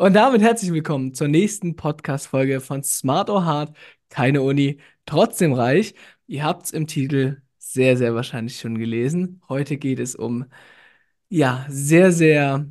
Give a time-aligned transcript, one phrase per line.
[0.00, 3.76] Und damit herzlich willkommen zur nächsten Podcast-Folge von Smart or Hard.
[4.08, 5.94] Keine Uni, trotzdem reich.
[6.26, 9.42] Ihr habt es im Titel sehr, sehr wahrscheinlich schon gelesen.
[9.50, 10.46] Heute geht es um,
[11.28, 12.66] ja, sehr, sehr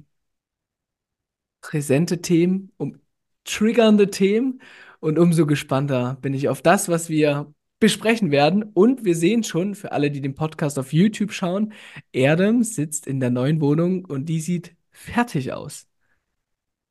[1.62, 3.00] präsente Themen, um
[3.44, 4.60] triggernde Themen.
[5.00, 8.64] Und umso gespannter bin ich auf das, was wir besprechen werden.
[8.64, 11.74] Und wir sehen schon, für alle, die den Podcast auf YouTube schauen,
[12.12, 15.89] Erdem sitzt in der neuen Wohnung und die sieht fertig aus.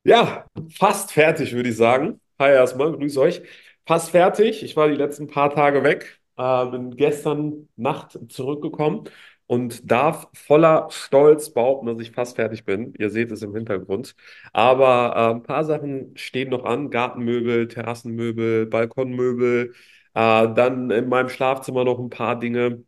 [0.03, 0.45] Ja,
[0.77, 2.19] fast fertig, würde ich sagen.
[2.39, 3.41] Hi erstmal, grüß euch.
[3.85, 4.63] Fast fertig.
[4.63, 9.03] Ich war die letzten paar Tage weg, äh, bin gestern Nacht zurückgekommen
[9.47, 12.93] und darf voller Stolz behaupten, dass ich fast fertig bin.
[12.97, 14.15] Ihr seht es im Hintergrund.
[14.53, 16.89] Aber äh, ein paar Sachen stehen noch an.
[16.91, 19.73] Gartenmöbel, Terrassenmöbel, Balkonmöbel.
[20.13, 22.83] Äh, dann in meinem Schlafzimmer noch ein paar Dinge.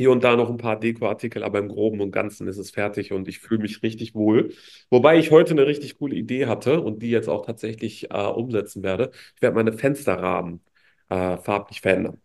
[0.00, 3.12] Hier und da noch ein paar Dekoartikel, aber im Groben und Ganzen ist es fertig
[3.12, 4.54] und ich fühle mich richtig wohl.
[4.88, 8.82] Wobei ich heute eine richtig coole Idee hatte und die jetzt auch tatsächlich äh, umsetzen
[8.82, 9.10] werde.
[9.36, 10.64] Ich werde meine Fensterrahmen
[11.10, 12.18] äh, farblich verändern,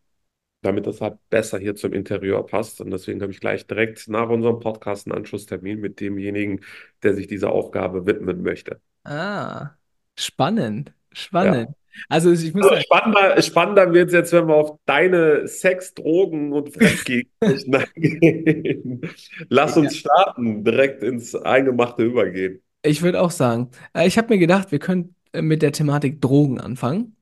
[0.61, 2.81] damit das halt besser hier zum Interieur passt.
[2.81, 6.61] Und deswegen habe ich gleich direkt nach unserem Podcast einen Anschlusstermin mit demjenigen,
[7.03, 8.81] der sich dieser Aufgabe widmen möchte.
[9.03, 9.77] Ah,
[10.17, 10.93] spannend,
[11.39, 11.75] Ja.
[12.09, 16.53] Also ich muss Also spannender, spannender wird es jetzt, wenn wir auf deine Sex, Drogen
[16.53, 19.01] und Fremdgehen eingehen.
[19.49, 22.61] Lass uns starten, direkt ins Eingemachte übergehen.
[22.83, 26.21] ich würde auch sagen, äh, ich habe mir gedacht, wir können äh, mit der Thematik
[26.21, 27.15] Drogen anfangen.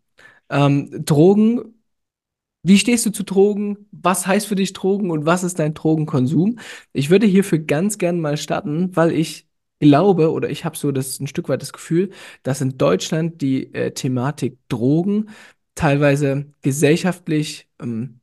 [0.50, 1.76] Ähm, Drogen,
[2.64, 3.88] wie stehst du zu Drogen?
[3.92, 6.60] Was heißt für dich Drogen und was ist dein Drogenkonsum?
[6.94, 9.48] Ich würde hierfür ganz gern mal starten, weil ich
[9.84, 12.10] glaube oder ich habe so das ein Stück weit das Gefühl,
[12.44, 15.30] dass in Deutschland die äh, Thematik Drogen
[15.76, 18.20] teilweise gesellschaftlich ähm,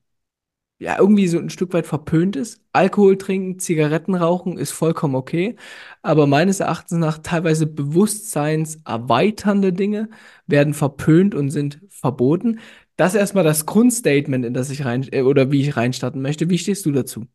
[0.79, 2.63] ja, irgendwie so ein Stück weit verpönt ist.
[2.73, 5.57] Alkohol trinken, Zigaretten rauchen ist vollkommen okay,
[6.03, 10.09] aber meines Erachtens nach teilweise bewusstseinserweiternde Dinge
[10.47, 12.61] werden verpönt und sind verboten.
[12.97, 16.49] Das ist erstmal das Grundstatement, in das ich rein, äh, oder wie ich reinstarten möchte.
[16.51, 17.27] Wie stehst du dazu?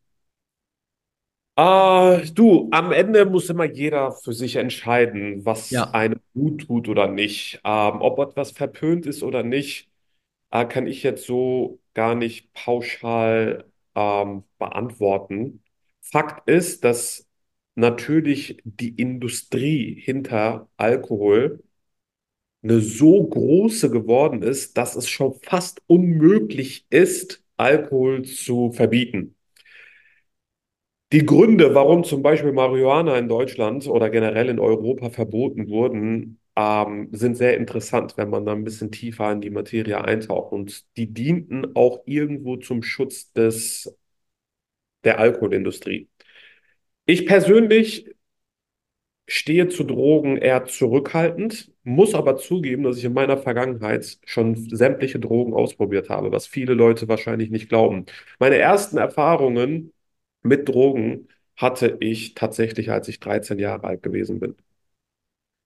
[1.57, 5.93] Äh, du, am Ende muss immer jeder für sich entscheiden, was Ja.
[5.93, 7.61] einem gut tut oder nicht.
[7.63, 9.89] Ähm, ob etwas verpönt ist oder nicht,
[10.51, 13.65] äh, kann ich jetzt so gar nicht pauschal
[13.95, 15.63] ähm, beantworten.
[16.01, 17.27] Fakt ist, dass
[17.75, 21.63] natürlich die Industrie hinter Alkohol
[22.63, 29.34] eine so große geworden ist, dass es schon fast unmöglich ist, Alkohol zu verbieten.
[31.11, 37.09] Die Gründe, warum zum Beispiel Marihuana in Deutschland oder generell in Europa verboten wurden, ähm,
[37.11, 40.51] sind sehr interessant, wenn man da ein bisschen tiefer in die Materie eintaucht.
[40.51, 43.95] Und die dienten auch irgendwo zum Schutz des,
[45.03, 46.09] der Alkoholindustrie.
[47.05, 48.15] Ich persönlich
[49.27, 55.19] stehe zu Drogen eher zurückhaltend, muss aber zugeben, dass ich in meiner Vergangenheit schon sämtliche
[55.19, 58.05] Drogen ausprobiert habe, was viele Leute wahrscheinlich nicht glauben.
[58.39, 59.93] Meine ersten Erfahrungen
[60.45, 64.55] mit Drogen hatte ich tatsächlich, als ich 13 Jahre alt gewesen bin.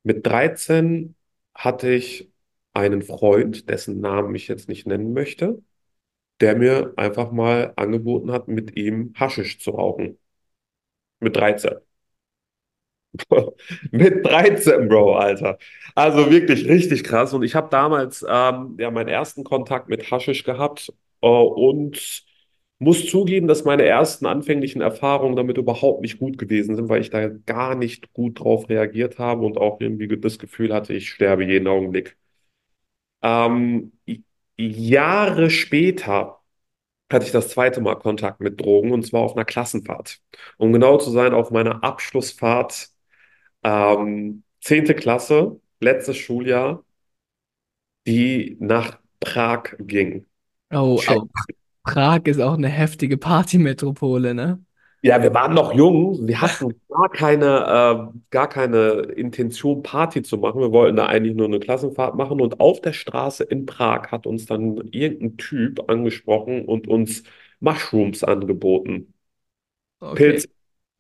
[0.04, 1.16] Mit 13
[1.54, 2.32] hatte ich
[2.74, 5.62] einen Freund, dessen Namen ich jetzt nicht nennen möchte,
[6.42, 10.20] der mir einfach mal angeboten hat, mit ihm Haschisch zu rauchen.
[11.20, 11.80] Mit 13.
[13.92, 15.58] Mit 13, Bro, Alter.
[15.96, 17.34] Also wirklich richtig krass.
[17.34, 22.24] Und ich habe damals ähm, ja meinen ersten Kontakt mit Haschisch gehabt äh, und
[22.80, 27.10] muss zugeben, dass meine ersten anfänglichen Erfahrungen damit überhaupt nicht gut gewesen sind, weil ich
[27.10, 31.46] da gar nicht gut drauf reagiert habe und auch irgendwie das Gefühl hatte, ich sterbe
[31.46, 32.18] jeden Augenblick.
[33.22, 33.92] Ähm,
[34.58, 36.40] Jahre später
[37.12, 40.22] hatte ich das zweite Mal Kontakt mit Drogen und zwar auf einer Klassenfahrt.
[40.58, 42.90] Um genau zu sein, auf meiner Abschlussfahrt
[43.64, 44.96] ähm, 10.
[44.96, 46.86] Klasse, letztes Schuljahr,
[48.08, 50.26] die nach Prag ging.
[50.72, 51.20] Oh, Check.
[51.90, 54.64] Prag ist auch eine heftige Partymetropole, ne?
[55.02, 58.80] Ja, wir waren noch jung, wir hatten gar keine, äh, gar keine
[59.16, 60.60] Intention, Party zu machen.
[60.60, 64.28] Wir wollten da eigentlich nur eine Klassenfahrt machen und auf der Straße in Prag hat
[64.28, 67.24] uns dann irgendein Typ angesprochen und uns
[67.60, 69.14] Mushrooms angeboten.
[70.02, 70.48] Okay, Pilze.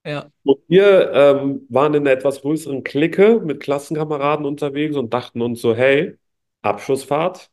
[0.05, 0.27] ja.
[0.43, 5.61] Und wir ähm, waren in einer etwas größeren Clique mit Klassenkameraden unterwegs und dachten uns
[5.61, 6.17] so, hey,
[6.61, 7.51] Abschlussfahrt,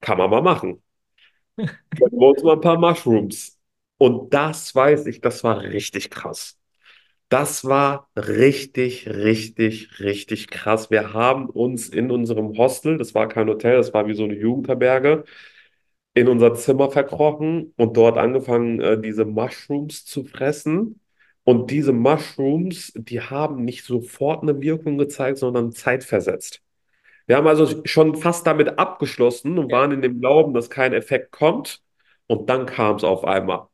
[0.00, 0.82] kann man mal machen.
[1.58, 3.58] Wir uns mal ein paar Mushrooms.
[3.98, 6.58] Und das weiß ich, das war richtig krass.
[7.28, 10.90] Das war richtig, richtig, richtig krass.
[10.90, 14.34] Wir haben uns in unserem Hostel, das war kein Hotel, das war wie so eine
[14.34, 15.24] Jugendherberge,
[16.14, 21.00] in unser Zimmer verkrochen und dort angefangen, äh, diese Mushrooms zu fressen.
[21.44, 26.62] Und diese Mushrooms, die haben nicht sofort eine Wirkung gezeigt, sondern zeitversetzt.
[27.28, 31.30] Wir haben also schon fast damit abgeschlossen und waren in dem Glauben, dass kein Effekt
[31.30, 31.82] kommt.
[32.26, 33.68] Und dann kam es auf einmal.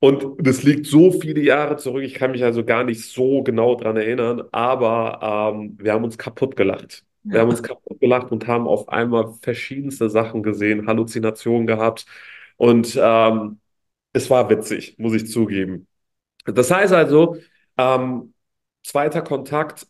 [0.00, 3.76] Und das liegt so viele Jahre zurück, ich kann mich also gar nicht so genau
[3.76, 7.04] dran erinnern, aber ähm, wir haben uns kaputt gelacht.
[7.22, 12.06] Wir haben uns kaputt gelacht und haben auf einmal verschiedenste Sachen gesehen, Halluzinationen gehabt.
[12.56, 13.60] Und ähm,
[14.12, 15.86] es war witzig, muss ich zugeben.
[16.46, 17.36] Das heißt also,
[17.78, 18.34] ähm,
[18.82, 19.86] zweiter Kontakt,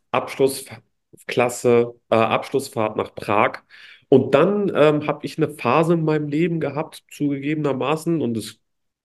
[1.23, 3.63] Abschlussklasse, äh, Abschlussfahrt nach Prag.
[4.09, 8.59] Und dann ähm, habe ich eine Phase in meinem Leben gehabt, zugegebenermaßen, und das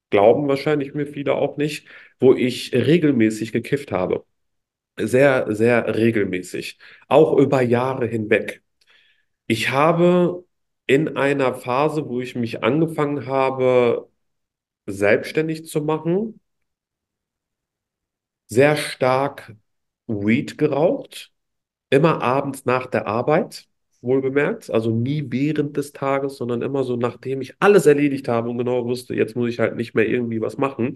[0.10, 1.88] glauben wahrscheinlich mir viele auch nicht,
[2.19, 4.25] wo ich regelmäßig gekifft habe.
[5.00, 6.80] Sehr, sehr regelmäßig.
[7.08, 8.64] Auch über Jahre hinweg.
[9.48, 10.46] Ich habe
[10.88, 14.10] in einer Phase, wo ich mich angefangen habe,
[14.88, 16.40] selbstständig zu machen,
[18.48, 19.56] sehr stark
[20.08, 21.31] Weed geraucht.
[21.89, 23.68] Immer abends nach der Arbeit,
[24.01, 24.69] wohlbemerkt.
[24.72, 28.86] Also nie während des Tages, sondern immer so, nachdem ich alles erledigt habe und genau
[28.86, 30.95] wusste, jetzt muss ich halt nicht mehr irgendwie was machen,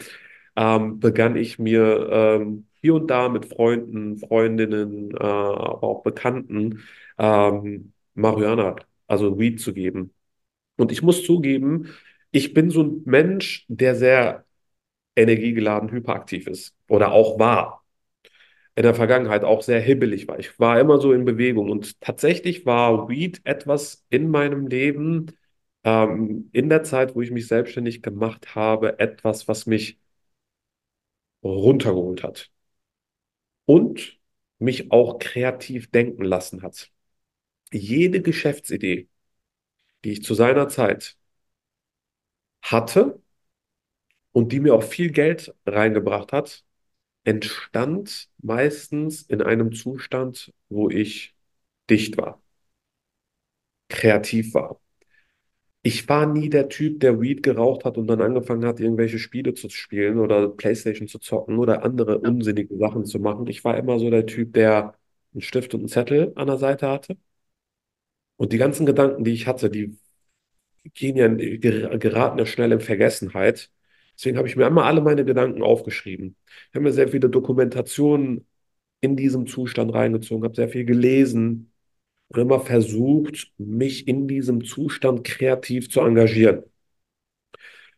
[0.55, 6.81] ähm, begann ich mir ähm, hier und da mit Freunden, Freundinnen, äh, aber auch Bekannten
[7.17, 8.75] ähm, Marihuana,
[9.07, 10.13] also Weed zu geben.
[10.77, 11.89] Und ich muss zugeben,
[12.31, 14.45] ich bin so ein Mensch, der sehr
[15.15, 17.80] energiegeladen hyperaktiv ist oder auch war
[18.75, 20.39] in der Vergangenheit auch sehr hibbelig war.
[20.39, 25.31] Ich war immer so in Bewegung und tatsächlich war Weed etwas in meinem Leben,
[25.83, 29.99] ähm, in der Zeit, wo ich mich selbstständig gemacht habe, etwas, was mich
[31.43, 32.49] runtergeholt hat
[33.65, 34.19] und
[34.59, 36.91] mich auch kreativ denken lassen hat.
[37.73, 39.09] Jede Geschäftsidee,
[40.05, 41.17] die ich zu seiner Zeit
[42.61, 43.19] hatte
[44.31, 46.63] und die mir auch viel Geld reingebracht hat,
[47.23, 51.35] entstand meistens in einem Zustand, wo ich
[51.89, 52.41] dicht war,
[53.89, 54.79] kreativ war.
[55.83, 59.53] Ich war nie der Typ, der Weed geraucht hat und dann angefangen hat, irgendwelche Spiele
[59.55, 63.47] zu spielen oder PlayStation zu zocken oder andere unsinnige Sachen zu machen.
[63.47, 64.93] Ich war immer so der Typ, der
[65.33, 67.17] einen Stift und einen Zettel an der Seite hatte.
[68.37, 69.97] Und die ganzen Gedanken, die ich hatte, die
[70.93, 73.71] gehen ja, ger- geraten ja schnell in Vergessenheit.
[74.21, 76.35] Deswegen habe ich mir einmal alle meine Gedanken aufgeschrieben.
[76.69, 78.45] Ich habe mir sehr viele Dokumentationen
[78.99, 81.71] in diesem Zustand reingezogen, habe sehr viel gelesen
[82.27, 86.65] und immer versucht, mich in diesem Zustand kreativ zu engagieren.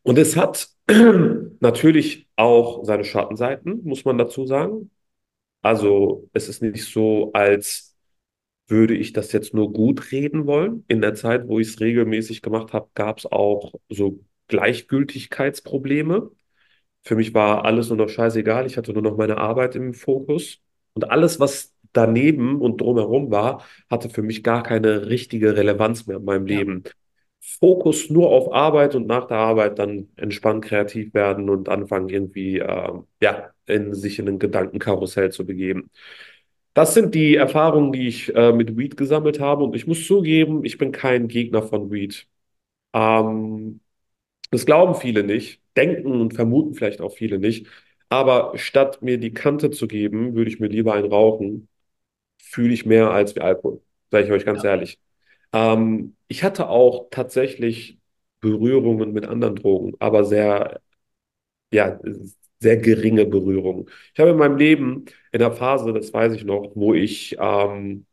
[0.01, 0.69] Und es hat
[1.59, 4.91] natürlich auch seine Schattenseiten, muss man dazu sagen.
[5.61, 7.97] Also es ist nicht so, als
[8.67, 10.85] würde ich das jetzt nur gut reden wollen.
[10.87, 16.31] In der Zeit, wo ich es regelmäßig gemacht habe, gab es auch so Gleichgültigkeitsprobleme.
[17.03, 18.65] Für mich war alles nur noch scheißegal.
[18.65, 20.59] Ich hatte nur noch meine Arbeit im Fokus.
[20.93, 26.17] Und alles, was daneben und drumherum war, hatte für mich gar keine richtige Relevanz mehr
[26.17, 26.57] in meinem Ja.
[26.59, 26.83] Leben.
[27.41, 32.59] Fokus nur auf Arbeit und nach der Arbeit dann entspannt kreativ werden und anfangen irgendwie
[32.59, 32.91] äh,
[33.21, 35.89] ja, in sich in ein Gedankenkarussell zu begeben.
[36.73, 40.65] Das sind die Erfahrungen, die ich äh, mit Weed gesammelt habe und ich muss zugeben,
[40.65, 42.27] ich bin kein Gegner von Weed.
[42.93, 43.81] Ähm,
[44.53, 47.67] das glauben viele nicht, denken und vermuten vielleicht auch viele nicht.
[48.09, 51.69] Aber statt mir die Kante zu geben, würde ich mir lieber einen rauchen.
[52.41, 54.69] Fühle ich mehr als wie Alkohol, sage ich euch ganz Ja.
[54.71, 54.99] ehrlich.
[55.53, 57.99] Ähm, ich hatte auch tatsächlich
[58.41, 60.81] Berührungen mit anderen Drogen, aber sehr,
[61.71, 61.99] ja,
[62.59, 63.89] sehr geringe Berührungen.
[64.13, 68.05] Ich habe in meinem Leben in der Phase, das weiß ich noch, wo ich ähm,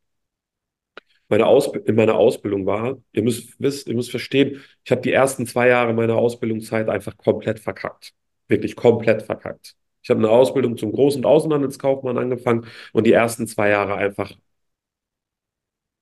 [1.30, 2.98] meine Ausb in meiner Ausbildung war.
[3.12, 7.16] Ihr müsst wisst, ihr müsst verstehen, ich habe die ersten zwei Jahre meiner Ausbildungszeit einfach
[7.16, 8.12] komplett verkackt.
[8.48, 9.76] Wirklich komplett verkackt.
[10.02, 14.32] Ich habe eine Ausbildung zum Groß- und Außenhandelskaufmann angefangen und die ersten zwei Jahre einfach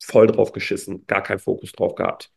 [0.02, 2.32] voll drauf geschissen, gar keinen Fokus drauf gehabt.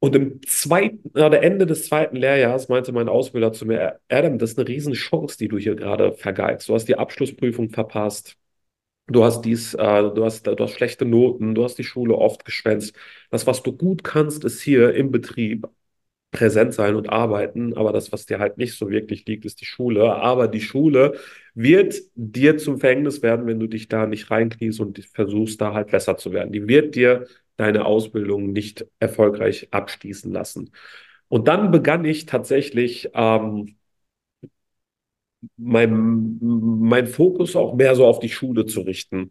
[0.00, 4.50] Und im zweiten, oder Ende des zweiten Lehrjahres meinte mein Ausbilder zu mir, Adam, das
[4.50, 6.68] ist eine Riesenchance, die du hier gerade vergeigst.
[6.68, 8.36] Du hast die Abschlussprüfung verpasst.
[9.06, 9.78] Du hast dies, äh,
[10.14, 12.96] du hast, du hast schlechte Noten, du hast die Schule oft geschwänzt.
[13.30, 15.66] Das, was du gut kannst, ist hier im Betrieb
[16.32, 19.66] präsent sein und arbeiten, aber das, was dir halt nicht so wirklich liegt, ist die
[19.66, 20.14] Schule.
[20.16, 21.14] Aber die Schule
[21.54, 25.90] wird dir zum Verhängnis werden, wenn du dich da nicht reinkniest und versuchst, da halt
[25.92, 26.52] besser zu werden.
[26.52, 30.70] Die wird dir deine Ausbildung nicht erfolgreich abschließen lassen.
[31.28, 33.76] Und dann begann ich tatsächlich ähm,
[35.56, 39.30] mein, mein Fokus auch mehr so auf die Schule zu richten.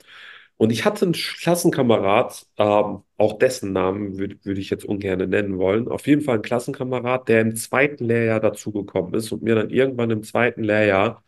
[0.57, 5.57] Und ich hatte einen Klassenkamerad, ähm, auch dessen Namen würde würd ich jetzt ungern nennen
[5.57, 5.87] wollen.
[5.87, 10.11] Auf jeden Fall ein Klassenkamerad, der im zweiten Lehrjahr dazugekommen ist und mir dann irgendwann
[10.11, 11.23] im zweiten Lehrjahr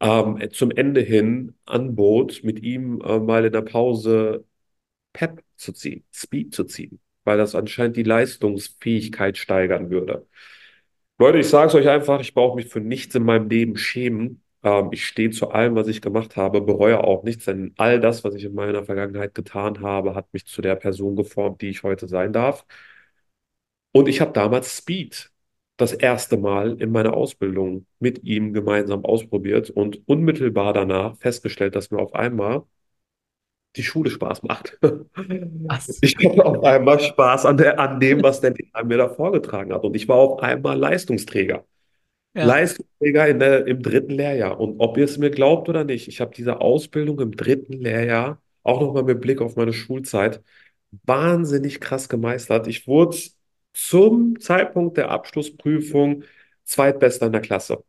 [0.00, 4.44] ähm, zum Ende hin anbot, mit ihm äh, mal in der Pause
[5.12, 10.26] Pep zu ziehen, Speed zu ziehen, weil das anscheinend die Leistungsfähigkeit steigern würde.
[11.18, 14.42] Leute, ich sage es euch einfach, ich brauche mich für nichts in meinem Leben schämen.
[14.62, 18.22] Ähm, ich stehe zu allem, was ich gemacht habe, bereue auch nichts, denn all das,
[18.24, 21.82] was ich in meiner Vergangenheit getan habe, hat mich zu der Person geformt, die ich
[21.82, 22.64] heute sein darf.
[23.92, 25.30] Und ich habe damals Speed
[25.76, 31.90] das erste Mal in meiner Ausbildung mit ihm gemeinsam ausprobiert und unmittelbar danach festgestellt, dass
[31.90, 32.64] mir auf einmal
[33.78, 34.78] die Schule Spaß macht.
[34.82, 35.98] Was?
[36.02, 39.72] Ich hatte auf einmal Spaß an der, an dem, was der Lehrer mir da vorgetragen
[39.72, 39.84] hat.
[39.84, 41.64] Und ich war auf einmal Leistungsträger.
[42.34, 42.44] Ja.
[42.44, 44.60] Leistungsträger in der, im dritten Lehrjahr.
[44.60, 48.42] Und ob ihr es mir glaubt oder nicht, ich habe diese Ausbildung im dritten Lehrjahr,
[48.62, 50.42] auch nochmal mit Blick auf meine Schulzeit,
[51.04, 52.66] wahnsinnig krass gemeistert.
[52.66, 53.16] Ich wurde
[53.72, 56.24] zum Zeitpunkt der Abschlussprüfung
[56.64, 57.82] Zweitbester in der Klasse.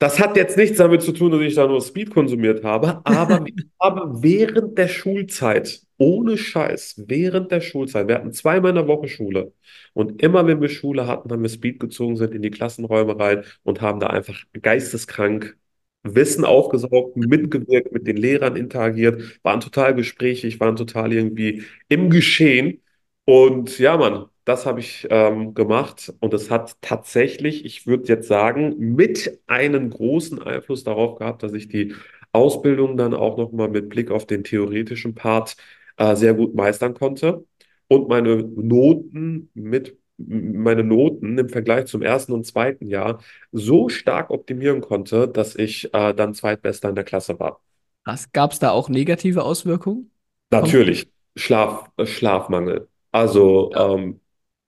[0.00, 3.44] Das hat jetzt nichts damit zu tun, dass ich da nur Speed konsumiert habe, aber
[3.46, 8.86] ich habe während der Schulzeit, ohne Scheiß, während der Schulzeit, wir hatten zweimal in der
[8.86, 9.52] Woche Schule
[9.94, 13.42] und immer wenn wir Schule hatten, haben wir Speed gezogen, sind in die Klassenräume rein
[13.64, 15.56] und haben da einfach geisteskrank
[16.04, 22.82] Wissen aufgesaugt, mitgewirkt, mit den Lehrern interagiert, waren total gesprächig, waren total irgendwie im Geschehen.
[23.24, 28.28] Und ja, Mann, das habe ich ähm, gemacht und es hat tatsächlich, ich würde jetzt
[28.28, 31.94] sagen, mit einem großen Einfluss darauf gehabt, dass ich die
[32.32, 35.56] Ausbildung dann auch nochmal mit Blick auf den theoretischen Part
[35.96, 37.44] äh, sehr gut meistern konnte
[37.88, 44.30] und meine Noten mit meine Noten im Vergleich zum ersten und zweiten Jahr so stark
[44.30, 47.60] optimieren konnte, dass ich äh, dann Zweitbester in der Klasse war.
[48.04, 48.32] Was?
[48.32, 50.10] Gab es da auch negative Auswirkungen?
[50.50, 52.88] Natürlich, Schlaf, äh, Schlafmangel.
[53.12, 53.94] Also Ja.
[53.96, 54.20] ähm,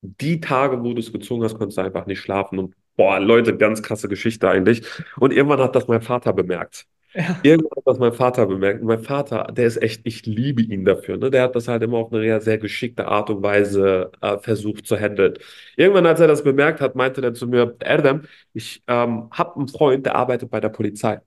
[0.03, 2.59] die Tage, wo du es gezogen hast, konntest du einfach nicht schlafen.
[2.59, 4.83] Und boah, Leute, ganz krasse Geschichte eigentlich.
[5.19, 6.87] Und irgendwann hat das mein Vater bemerkt.
[7.13, 7.41] Ja.
[7.43, 8.81] Irgendwann hat das mein Vater bemerkt.
[8.81, 11.17] Und mein Vater, der ist echt, ich liebe ihn dafür.
[11.17, 11.31] Ne?
[11.31, 14.97] Der hat das halt immer auf eine sehr, geschickte Art und Weise äh, versucht zu
[14.99, 15.35] handeln.
[15.77, 19.69] Irgendwann, als er das bemerkt hat, meinte er zu mir, Erdem, ich ähm, habe einen
[19.69, 21.21] Freund, der arbeitet bei der Polizei.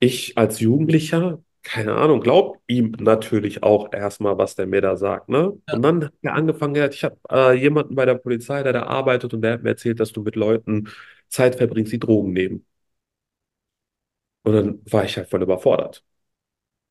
[0.00, 5.28] Ich als Jugendlicher, keine Ahnung, glaub ihm natürlich auch erstmal, was der mir da sagt,
[5.28, 5.50] ne?
[5.70, 8.82] Und dann hat er angefangen, ja, ich habe äh, jemanden bei der Polizei, der da
[8.84, 10.88] arbeitet und der hat mir erzählt, dass du mit Leuten
[11.28, 12.66] Zeit verbringst, die Drogen nehmen.
[14.42, 16.04] Und dann war ich halt voll überfordert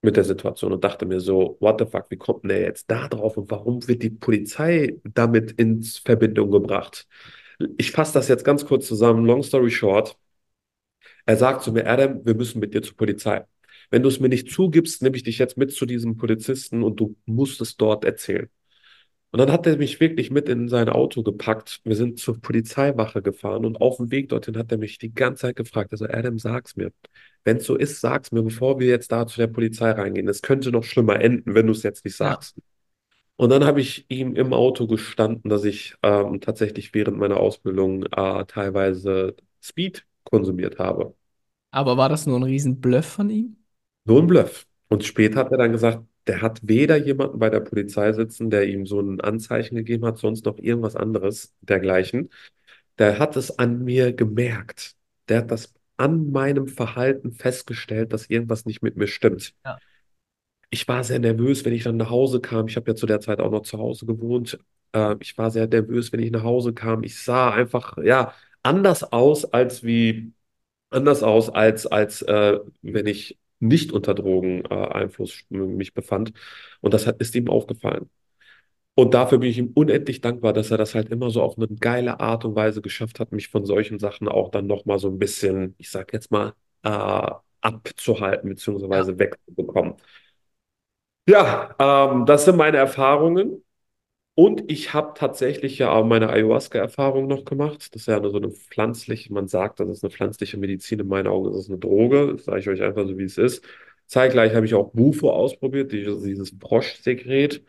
[0.02, 2.90] mit der Situation und dachte mir so, what the fuck, wie kommt denn der jetzt
[2.92, 7.08] da drauf und warum wird die Polizei damit in Verbindung gebracht?
[7.78, 10.18] Ich fasse das jetzt ganz kurz zusammen, long story short.
[11.26, 13.46] Er sagt zu mir, Adam, wir müssen mit dir zur Polizei.
[13.92, 17.00] Wenn du es mir nicht zugibst, nehme ich dich jetzt mit zu diesem Polizisten und
[17.00, 18.50] du musst es dort erzählen.
[19.32, 21.80] Und dann hat er mich wirklich mit in sein Auto gepackt.
[21.86, 25.44] Wir sind zur Polizeiwache gefahren und auf dem Weg dorthin hat er mich die ganze
[25.44, 25.92] Zeit gefragt.
[25.94, 26.92] Also, Adam, sag's mir.
[27.46, 30.28] Wenn es so ist, sag's mir, bevor wir jetzt da zu der Polizei reingehen.
[30.28, 32.38] Es könnte noch schlimmer enden, wenn du es jetzt nicht Ja.
[32.40, 32.58] sagst.
[33.38, 38.04] Und dann habe ich ihm im Auto gestanden, dass ich ähm, tatsächlich während meiner Ausbildung
[38.06, 41.16] äh, teilweise Speed konsumiert habe.
[41.72, 43.58] Aber war das nur ein Riesenbluff von ihm?
[44.06, 44.66] Nur ein Bluff.
[44.88, 48.68] Und später hat er dann gesagt, der hat weder jemanden bei der Polizei sitzen, der
[48.68, 52.30] ihm so ein Anzeichen gegeben hat, sonst noch irgendwas anderes dergleichen.
[52.98, 54.96] Der hat es an mir gemerkt.
[55.30, 59.54] Der hat das an meinem Verhalten festgestellt, dass irgendwas nicht mit mir stimmt.
[59.66, 59.78] Ja.
[60.70, 62.68] Ich war sehr nervös, wenn ich dann nach Hause kam.
[62.68, 64.60] Ich habe ja zu der Zeit auch noch zu Hause gewohnt.
[64.94, 67.04] Äh, ich war sehr nervös, wenn ich nach Hause kam.
[67.04, 70.34] Ich sah einfach, ja, anders aus, als wie
[70.90, 76.34] anders aus, als, als äh, wenn ich nicht unter Drogeneinfluss mich befand.
[76.82, 78.10] Und das hat, ist ihm aufgefallen.
[78.96, 81.68] Und dafür bin ich ihm unendlich dankbar, dass er das halt immer so auf eine
[81.70, 85.20] geile Art und Weise geschafft hat, mich von solchen Sachen auch dann nochmal so ein
[85.20, 86.54] bisschen, ich sag jetzt mal,
[86.84, 88.54] äh, abzuhalten, Ja.
[88.54, 89.96] beziehungsweise wegzubekommen.
[91.28, 93.64] Ja, ähm, das sind meine Erfahrungen.
[94.34, 97.94] Und ich habe tatsächlich ja auch meine Ayahuasca-Erfahrung noch gemacht.
[97.94, 101.00] Das ist ja so eine pflanzliche, man sagt, das ist eine pflanzliche Medizin.
[101.00, 102.34] In meinen Augen ist es eine Droge.
[102.36, 103.64] Das sage ich euch einfach so, wie es ist.
[104.08, 107.64] Zeitgleich habe ich auch Bufo ausprobiert, dieses, dieses Froschsekret.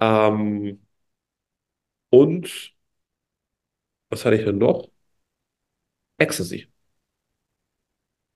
[0.00, 0.80] Ähm,
[2.10, 2.74] und
[4.10, 4.88] was hatte ich denn noch?
[6.18, 6.68] Ecstasy.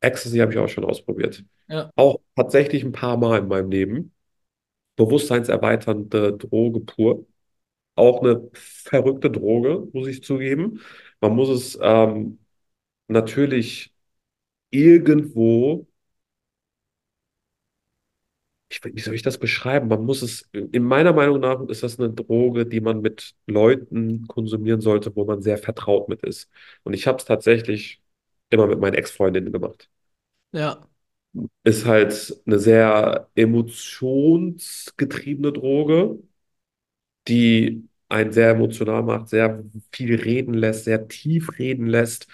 [0.00, 1.44] Ecstasy habe ich auch schon ausprobiert.
[1.68, 1.90] Ja.
[1.96, 4.14] Auch tatsächlich ein paar Mal in meinem Leben.
[4.96, 7.26] Bewusstseinserweiternde Droge pur.
[7.96, 10.82] Auch eine verrückte Droge, muss ich zugeben.
[11.20, 12.40] Man muss es ähm,
[13.08, 13.94] natürlich
[14.70, 15.86] irgendwo,
[18.68, 19.88] ich, wie soll ich das beschreiben?
[19.88, 24.26] Man muss es, in meiner Meinung nach ist das eine Droge, die man mit Leuten
[24.26, 26.50] konsumieren sollte, wo man sehr vertraut mit ist.
[26.82, 28.02] Und ich habe es tatsächlich
[28.50, 29.88] immer mit meinen Ex-Freundinnen gemacht.
[30.52, 30.80] Ja,
[31.64, 36.18] Ist halt eine sehr emotionsgetriebene Droge,
[37.28, 42.28] die einen sehr emotional macht, sehr viel reden lässt, sehr tief reden lässt.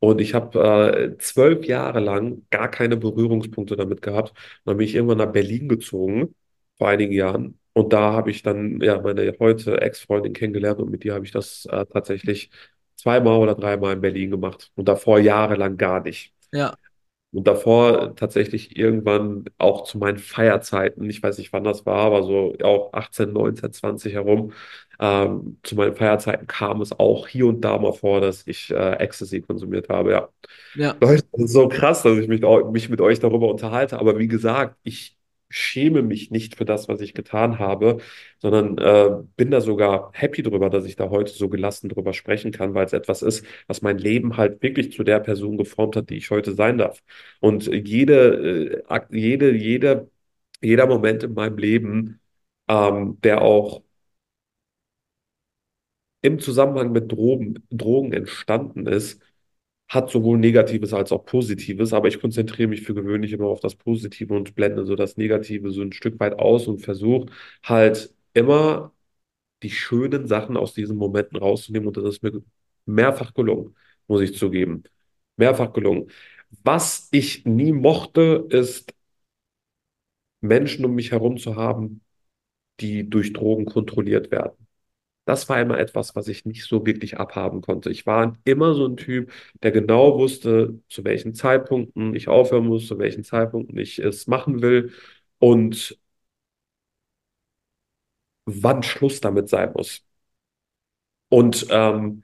[0.00, 4.32] Und ich habe äh, zwölf Jahre lang gar keine Berührungspunkte damit gehabt.
[4.64, 6.34] Dann bin ich irgendwann nach Berlin gezogen,
[6.76, 7.58] vor einigen Jahren.
[7.72, 11.32] Und da habe ich dann ja meine heute Ex-Freundin kennengelernt und mit ihr habe ich
[11.32, 12.50] das äh, tatsächlich
[12.96, 14.70] zweimal oder dreimal in Berlin gemacht.
[14.74, 16.32] Und davor jahrelang gar nicht.
[16.52, 16.74] ja,
[17.32, 22.22] Und davor tatsächlich irgendwann auch zu meinen Feierzeiten, ich weiß nicht, wann das war, aber
[22.22, 24.52] so auch 18, 19, 20 herum,
[24.98, 28.94] ähm, zu meinen Feierzeiten kam es auch hier und da mal vor, dass ich äh,
[28.96, 30.28] Ecstasy konsumiert habe, ja.
[30.74, 32.42] ja, Leute, das ist so krass, dass ich mich,
[32.72, 33.98] mich mit euch darüber unterhalte.
[34.00, 35.17] Aber wie gesagt, ich
[35.50, 37.98] schäme mich nicht für das, was ich getan habe,
[38.38, 42.52] sondern äh, bin da sogar happy drüber, dass ich da heute so gelassen drüber sprechen
[42.52, 46.10] kann, weil es etwas ist, was mein Leben halt wirklich zu der Person geformt hat,
[46.10, 47.02] die ich heute sein darf.
[47.40, 50.10] Und jede, äh, jede, jede,
[50.62, 52.20] jeder Moment in meinem Leben,
[52.68, 53.82] ähm, der auch
[56.22, 59.20] im Zusammenhang mit Drogen, Drogen entstanden ist,
[59.88, 63.74] hat sowohl Negatives als auch Positives, aber ich konzentriere mich für gewöhnlich immer auf das
[63.76, 67.26] Positive und blende so das Negative so ein Stück weit aus und versuche
[67.62, 68.92] halt immer
[69.62, 72.42] die schönen Sachen aus diesen Momenten rauszunehmen und das ist mir
[72.86, 73.76] mehrfach gelungen,
[74.06, 74.84] muss ich zugeben.
[75.36, 76.10] Mehrfach gelungen.
[76.64, 78.94] Was ich nie mochte, ist
[80.40, 82.02] Menschen um mich herum zu haben,
[82.80, 84.67] die durch Drogen kontrolliert werden.
[85.28, 87.90] Das war immer etwas, was ich nicht so wirklich abhaben konnte.
[87.90, 89.30] Ich war immer so ein Typ,
[89.62, 94.62] der genau wusste, zu welchen Zeitpunkten ich aufhören muss, zu welchen Zeitpunkten ich es machen
[94.62, 94.92] will
[95.38, 95.98] und
[98.46, 100.04] wann Schluss damit sein muss.
[101.30, 102.22] Und ähm,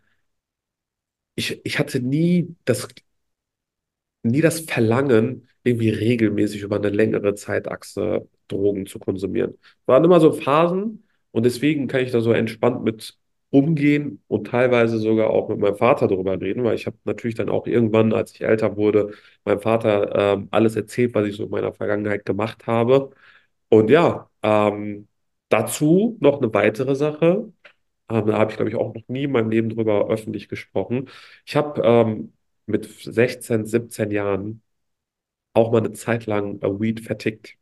[1.37, 2.89] ich, ich hatte nie das,
[4.23, 9.59] nie das Verlangen, irgendwie regelmäßig über eine längere Zeitachse Drogen zu konsumieren.
[9.87, 11.04] Waren immer so Phasen
[11.35, 13.19] und deswegen kann ich da so entspannt mit
[13.51, 17.49] umgehen und teilweise sogar auch mit meinem Vater darüber reden, weil ich habe natürlich dann
[17.49, 19.13] auch irgendwann, als ich älter wurde,
[19.45, 23.11] meinem Vater ähm, alles erzählt, was ich so in meiner Vergangenheit gemacht habe.
[23.69, 25.09] Und ja, ähm,
[25.49, 27.53] dazu noch eine weitere Sache.
[28.11, 31.09] Ähm, da habe ich, glaube ich, auch noch nie in meinem Leben drüber öffentlich gesprochen.
[31.47, 32.33] Ich habe ähm,
[32.67, 34.63] mit 16, 17 Jahren
[35.55, 37.57] auch mal eine Zeit lang äh, Weed vertickt.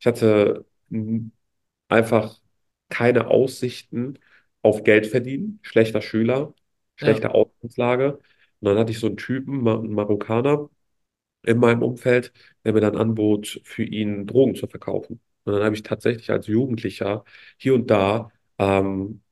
[0.00, 0.66] Ich hatte
[1.88, 2.39] einfach
[2.90, 4.18] keine Aussichten
[4.62, 6.54] auf Geld verdienen, schlechter Schüler,
[7.00, 8.14] ja, schlechte Ausgangslage.
[8.60, 10.70] Und dann hatte ich so einen Typen, einen Marokkaner
[11.44, 12.32] in meinem Umfeld,
[12.64, 15.20] der mir dann anbot, für ihn Drogen zu verkaufen.
[15.44, 17.24] Und dann habe ich tatsächlich als Jugendlicher
[17.58, 19.22] hier und da ähm,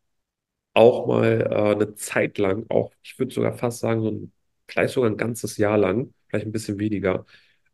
[0.75, 4.33] auch mal äh, eine Zeit lang, auch ich würde sogar fast sagen, so ein,
[4.68, 7.27] vielleicht sogar ein ganzes Jahr lang, vielleicht ein bisschen weniger,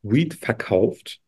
[0.02, 1.20] Weed verkauft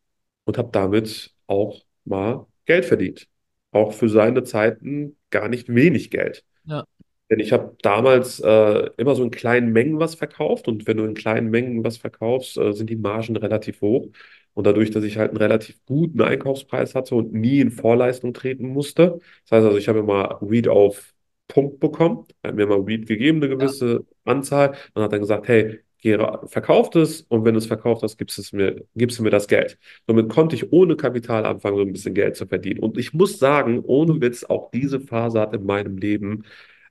[0.45, 3.27] und habe damit auch mal Geld verdient.
[3.71, 6.45] Auch für seine Zeiten gar nicht wenig Geld.
[6.65, 6.85] ja,
[7.29, 11.03] Denn ich habe damals äh, immer so in kleinen Mengen was verkauft und wenn du
[11.05, 14.07] in kleinen Mengen was verkaufst, äh, sind die Margen relativ hoch.
[14.53, 18.69] Und dadurch, dass ich halt einen relativ guten Einkaufspreis hatte und nie in Vorleistung treten
[18.69, 21.13] musste, das heißt also, ich habe immer Weed auf
[21.47, 25.47] Pump bekommen, hat mir mal Weed gegeben, eine ja, gewisse Anzahl, und hat dann gesagt,
[25.47, 29.19] hey, geh, ra- verkauf es und wenn du es verkauft hast, gibst es mir, gibst
[29.19, 29.77] du mir das Geld.
[30.07, 32.79] Somit konnte ich ohne Kapital anfangen, so ein bisschen Geld zu verdienen.
[32.79, 36.43] Und ich muss sagen, ohne Witz, auch diese Phase hat in meinem Leben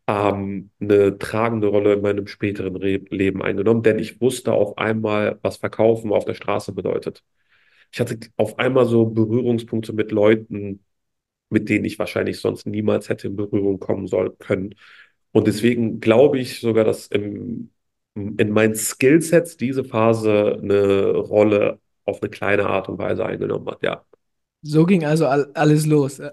[0.06, 5.38] ähm, eine tragende Rolle in meinem späteren Re Leben eingenommen, denn ich wusste auf einmal,
[5.42, 7.22] was Verkaufen auf der Straße bedeutet.
[7.92, 10.84] Ich hatte auf einmal so Berührungspunkte mit Leuten,
[11.50, 14.74] mit denen ich wahrscheinlich sonst niemals hätte in Berührung kommen soll können.
[15.32, 17.70] Und deswegen glaube ich sogar, dass im,
[18.16, 23.82] in meinen Skillsets diese Phase eine Rolle auf eine kleine Art und Weise eingenommen hat.
[23.82, 24.04] Ja,
[24.62, 26.20] so ging also all, alles los.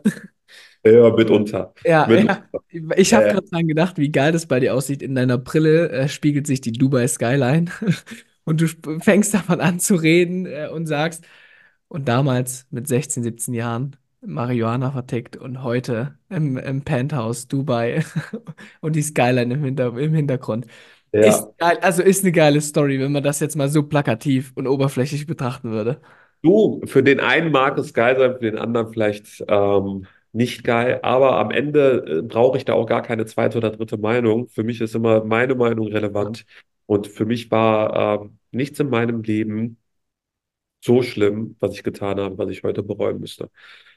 [0.85, 1.73] Ja, ja mitunter.
[1.85, 2.49] ja, Mitunter.
[2.71, 2.81] ja.
[2.97, 5.01] ich habe Äh, gerade dran gedacht, wie geil das bei dir aussieht.
[5.01, 7.71] In deiner Brille äh, spiegelt sich die Dubai Skyline
[8.45, 8.67] und du
[9.01, 11.25] fängst davon an zu reden äh, und sagst,
[11.89, 18.03] und damals mit 16, 17 Jahren Marihuana vertickt und heute im, im Penthouse Dubai
[18.81, 20.67] und die Skyline im Hinter, im Hintergrund.
[21.19, 21.53] Ist ja.
[21.57, 25.25] geil, also ist eine geile Story, wenn man das jetzt mal so plakativ und oberflächlich
[25.25, 26.01] betrachten würde.
[26.41, 30.99] Du, für den einen mag es geil sein, für den anderen vielleicht ähm, nicht geil,
[31.01, 34.49] aber am Ende äh, brauche ich da auch gar keine zweite oder dritte Meinung.
[34.49, 36.45] Für mich ist immer meine Meinung relevant
[36.85, 39.77] und für mich war ähm, nichts in meinem Leben
[40.83, 43.49] so schlimm, was ich getan habe, was ich heute bereuen müsste.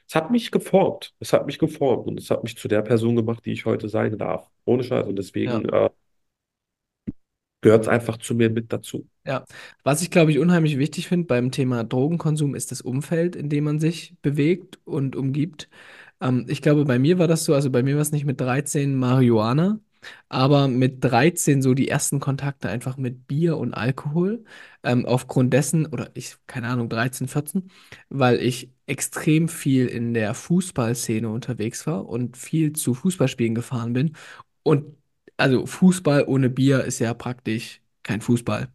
[0.07, 3.15] Es hat mich geformt, es hat mich geformt und es hat mich zu der Person
[3.15, 4.49] gemacht, die ich heute sein darf.
[4.65, 5.05] Ohne Scheiß.
[5.07, 5.53] Und Ja.
[5.53, 5.89] deswegen, äh,
[7.61, 9.07] gehört es einfach zu mir mit dazu.
[9.25, 9.43] Ja,
[9.83, 13.65] was ich glaube ich unheimlich wichtig finde beim Thema Drogenkonsum ist das Umfeld, in dem
[13.65, 15.69] man sich bewegt und umgibt.
[16.21, 18.39] Ähm, ich glaube, bei mir war das so, also bei mir war es nicht mit
[18.41, 19.79] 13 Marihuana,
[20.29, 24.43] aber mit 13 so die ersten Kontakte einfach mit Bier und Alkohol.
[24.83, 27.69] Ähm, aufgrund dessen, oder ich, keine Ahnung, 13, 14,
[28.09, 34.15] weil ich extrem viel in der Fußballszene unterwegs war und viel zu Fußballspielen gefahren bin.
[34.63, 34.96] Und
[35.37, 38.71] also Fußball ohne Bier ist ja praktisch kein Fußball.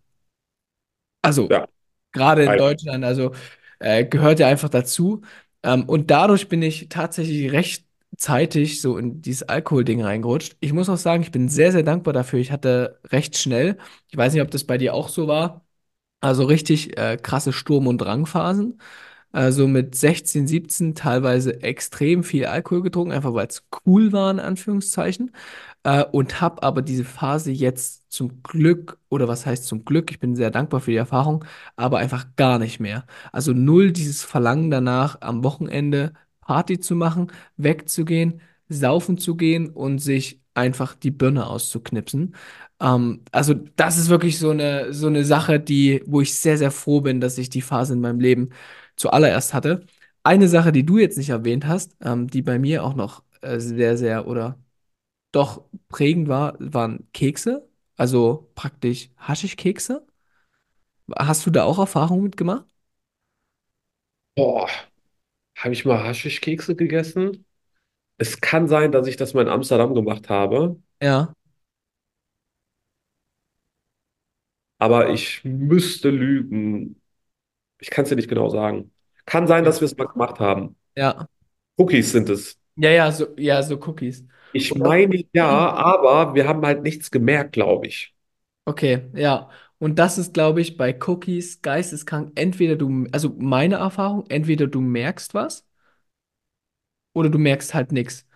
[1.23, 1.67] Also Ja,
[2.13, 3.33] gerade in Deutschland, also
[3.79, 5.23] äh, gehört ja einfach dazu.
[5.63, 10.57] Ähm, und dadurch bin ich tatsächlich recht zeitig so in dieses Alkoholding reingerutscht.
[10.61, 12.39] Ich muss auch sagen, ich bin sehr, sehr dankbar dafür.
[12.41, 13.79] Ich hatte recht schnell,
[14.11, 15.65] ich weiß nicht, ob das bei dir auch so war,
[16.21, 18.81] also richtig äh, krasse Sturm- und Drangphasen.
[19.33, 24.41] Also mit 16, 17 teilweise extrem viel Alkohol getrunken, einfach weil es cool war, in
[24.41, 25.33] Anführungszeichen.
[25.85, 30.21] Äh, und habe aber diese Phase jetzt zum Glück, oder was heißt zum Glück, ich
[30.21, 31.45] bin sehr dankbar für die Erfahrung,
[31.77, 33.07] aber einfach gar nicht mehr.
[33.33, 39.99] Also null dieses Verlangen danach, am Wochenende Party zu machen, wegzugehen, saufen zu gehen und
[39.99, 42.35] sich einfach die Birne auszuknipsen.
[42.81, 46.71] Ähm, also das ist wirklich so eine, so eine Sache, die, wo ich sehr, sehr
[46.71, 48.51] froh bin, dass ich die Phase in meinem Leben
[48.97, 49.87] zuallererst hatte.
[50.23, 53.59] Eine Sache, die du jetzt nicht erwähnt hast, ähm, die bei mir auch noch äh,
[53.59, 54.59] sehr, sehr oder
[55.33, 60.07] doch prägend war, waren Kekse, also praktisch Haschischkekse.
[61.17, 62.67] Hast du da auch Erfahrungen mitgemacht?
[64.37, 64.69] boah,
[65.59, 67.47] habe ich mal Haschischkekse gegessen?
[68.19, 71.35] Es kann sein, dass ich das mal in Amsterdam gemacht habe, Ja.
[74.79, 77.01] aber ich müsste lügen.
[77.81, 78.93] Ich kann es dir nicht genau sagen.
[79.27, 80.77] Kann sein, dass wir es mal gemacht haben.
[80.97, 81.27] Ja.
[81.79, 82.59] Cookies sind es.
[82.77, 84.27] Ja, ja, so, ja, so Cookies.
[84.53, 88.15] Ich Und das, meine ja, aber wir haben halt nichts gemerkt, glaube ich.
[88.65, 89.51] okay, ja.
[89.79, 92.33] Und das ist, glaube ich, bei Cookies geisteskrank.
[92.37, 95.67] Entweder du, also meine Erfahrung, entweder du merkst was
[97.13, 98.27] oder du merkst halt nichts.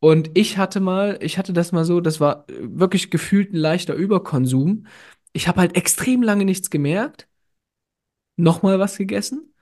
[0.00, 3.58] Und ich hatte mal, ich hatte das mal so, das war äh, wirklich gefühlt ein
[3.58, 4.86] leichter Überkonsum.
[5.34, 7.28] Ich habe halt extrem lange nichts gemerkt,
[8.36, 9.54] nochmal was gegessen,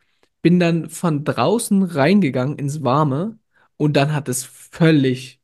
[0.42, 3.39] bin dann von draußen reingegangen ins Warme
[3.80, 5.40] und dann hat es völlig,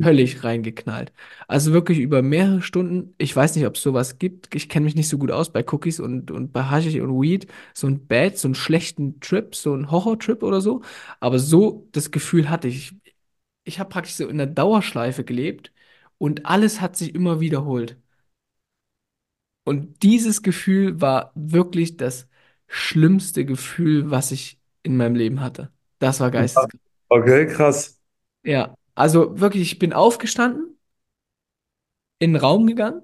[0.00, 1.12] völlig reingeknallt.
[1.48, 3.14] Also wirklich über mehrere Stunden.
[3.18, 4.54] Ich weiß nicht, ob es sowas gibt.
[4.54, 7.48] Ich kenne mich nicht so gut aus bei Cookies und, und bei Haschisch und Weed.
[7.74, 10.82] So ein Bad, so einen schlechten Trip, so ein Horror-Trip oder so.
[11.20, 12.94] Aber so das Gefühl hatte ich
[13.64, 15.72] ich habe praktisch so in der Dauerschleife gelebt
[16.18, 17.96] und alles hat sich immer wiederholt.
[19.64, 22.28] Und dieses Gefühl war wirklich das
[22.66, 25.72] schlimmste Gefühl, was ich in meinem Leben hatte.
[25.98, 26.89] Das war geisteskrank.
[27.10, 27.98] Okay, krass.
[28.42, 30.78] Ja, also wirklich, ich bin aufgestanden,
[32.18, 33.02] in den Raum gegangen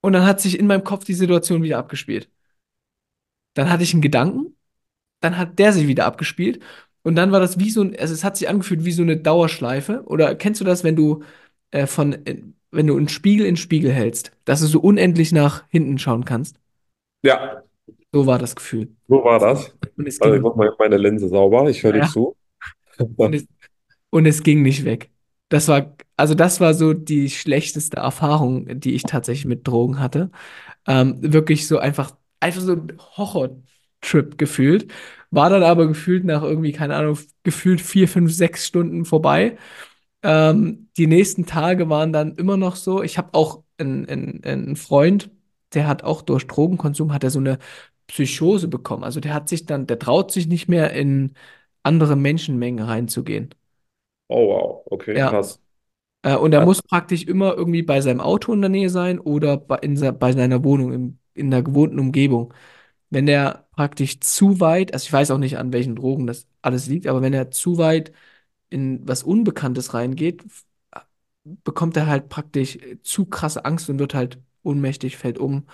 [0.00, 2.30] und dann hat sich in meinem Kopf die Situation wieder abgespielt.
[3.54, 4.56] Dann hatte ich einen Gedanken
[5.20, 6.62] dann hat der sich wieder abgespielt.
[7.02, 9.16] Und dann war das wie so ein, also es hat sich angefühlt wie so eine
[9.16, 10.02] Dauerschleife.
[10.06, 11.22] Oder kennst du das, wenn du
[11.70, 15.64] äh, von, äh, wenn du einen Spiegel in Spiegel hältst, dass du so unendlich nach
[15.70, 16.56] hinten schauen kannst?
[17.22, 17.62] Ja,
[18.12, 18.88] So war das Gefühl.
[19.08, 19.74] so war das.
[19.96, 21.68] Und es Also ich mache mal meine Linse sauber.
[21.70, 22.36] Ich höre dir ja, zu.
[23.16, 23.46] und es,
[24.10, 25.10] und es ging nicht weg.
[25.48, 30.30] Das war, also das war so die schlechteste Erfahrung, die ich tatsächlich mit Drogen hatte.
[30.86, 34.92] Ähm, wirklich so einfach, einfach so ein Horror-Trip gefühlt.
[35.30, 39.56] War dann aber gefühlt nach irgendwie, keine Ahnung, gefühlt vier, fünf, sechs Stunden vorbei.
[40.22, 43.02] Ähm, die nächsten Tage waren dann immer noch so.
[43.02, 45.30] Ich habe auch einen, einen, einen Freund,
[45.74, 47.58] der hat auch durch Drogenkonsum, hat er so eine
[48.10, 49.04] Psychose bekommen.
[49.04, 51.34] Also der hat sich dann, der traut sich nicht mehr in
[51.82, 53.50] andere Menschenmengen reinzugehen.
[54.30, 55.28] Oh wow, okay, Ja.
[55.28, 55.60] krass.
[56.22, 59.56] Äh, und er muss praktisch immer irgendwie bei seinem Auto in der Nähe sein oder
[59.58, 62.54] bei, in, se- bei seiner Wohnung im, in der gewohnten Umgebung.
[63.10, 66.86] Wenn er praktisch zu weit, also ich weiß auch nicht, an welchen Drogen das alles
[66.88, 68.12] liegt, aber wenn er zu weit
[68.70, 70.66] in was Unbekanntes reingeht, f-
[71.44, 75.66] bekommt er halt praktisch zu krasse Angst und wird halt ohnmächtig, fällt um,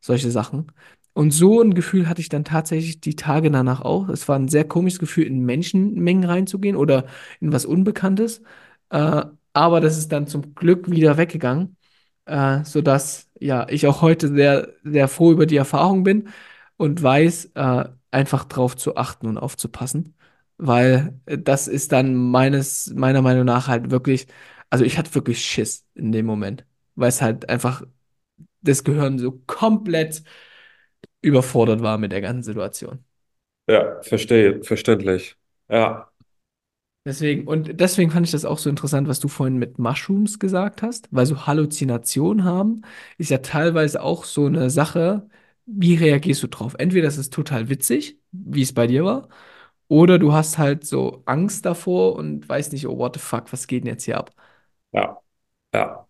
[0.00, 0.72] solche Sachen.
[1.20, 4.08] Und so ein Gefühl hatte ich dann tatsächlich die Tage danach auch.
[4.08, 7.04] Es war ein sehr komisches Gefühl, in Menschenmengen reinzugehen oder
[7.40, 8.40] in was Unbekanntes.
[8.88, 11.76] Äh, aber das ist dann zum Glück wieder weggegangen,
[12.24, 16.30] äh, sodass ja ich auch heute sehr, sehr froh über die Erfahrung bin
[16.78, 20.14] und weiß, äh, einfach drauf zu achten und aufzupassen,
[20.56, 24.26] weil äh, das ist dann meines, meiner Meinung nach halt wirklich,
[24.70, 27.82] also ich hatte wirklich Schiss in dem Moment, weil es halt einfach
[28.62, 30.22] das Gehirn so komplett
[31.22, 33.04] überfordert war mit der ganzen Situation.
[33.66, 35.36] ja, verstehe, verständlich.
[35.68, 36.10] Ja,
[37.06, 40.82] Deswegen, und deswegen fand ich das auch so interessant, was du vorhin mit Mushrooms gesagt
[40.82, 42.82] hast, weil so Halluzinationen haben,
[43.16, 45.26] ist ja teilweise auch so eine Sache,
[45.64, 46.74] wie reagierst du drauf?
[46.78, 49.28] Entweder es ist total witzig, wie es bei dir war,
[49.88, 53.66] oder du hast halt so Angst davor und weißt nicht, oh, what the fuck, was
[53.66, 54.32] geht denn jetzt hier ab?
[54.92, 55.20] Ja,
[55.72, 56.06] ja.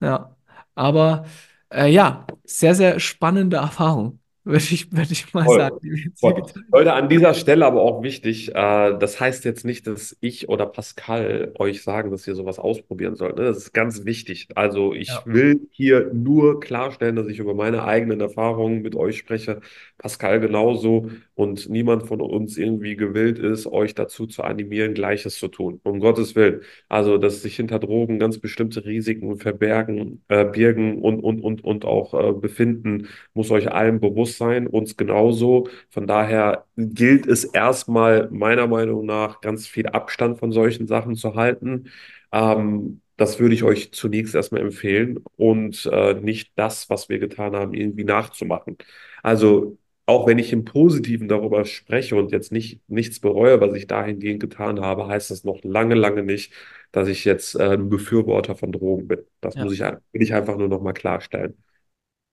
[0.00, 0.36] Ja,
[0.74, 1.26] aber
[1.72, 5.76] äh, ja, sehr, sehr spannende Erfahrung, würde ich, würde ich mal sagen,
[6.20, 6.34] Voll.
[6.34, 6.42] haben.
[6.72, 8.52] Leute, an dieser Stelle aber auch wichtig, äh,
[8.98, 13.36] das heißt jetzt nicht, dass ich oder Pascal euch sagen, dass ihr sowas ausprobieren sollt.
[13.36, 13.44] Ne?
[13.44, 14.48] Das ist ganz wichtig.
[14.54, 15.22] Also ich Ja.
[15.26, 19.60] will hier nur klarstellen, dass ich über meine eigenen Erfahrungen mit euch spreche.
[19.96, 25.46] Pascal genauso und niemand von uns irgendwie gewillt ist, euch dazu zu animieren, Gleiches zu
[25.46, 25.80] tun.
[25.84, 26.62] Um Gottes Willen.
[26.88, 31.84] Also, dass sich hinter Drogen ganz bestimmte Risiken verbergen, äh, birgen und, und, und, und
[31.84, 35.68] auch äh, befinden muss euch allen bewusst sein, uns genauso.
[35.90, 41.36] Von daher gilt es erstmal meiner Meinung nach ganz viel Abstand von solchen Sachen zu
[41.36, 41.86] halten.
[42.32, 47.54] Ähm, das würde ich euch zunächst erstmal empfehlen und äh, nicht das, was wir getan
[47.54, 48.76] haben, irgendwie nachzumachen.
[49.22, 53.86] Also auch wenn ich im Positiven darüber spreche und jetzt nicht nichts bereue, was ich
[53.86, 56.52] dahingehend getan habe, heißt das noch lange, lange nicht,
[56.92, 59.20] dass ich jetzt äh, ein Befürworter von Drogen bin.
[59.40, 59.62] Das Ja.
[59.62, 61.56] muss ich, will ich einfach nur noch mal klarstellen.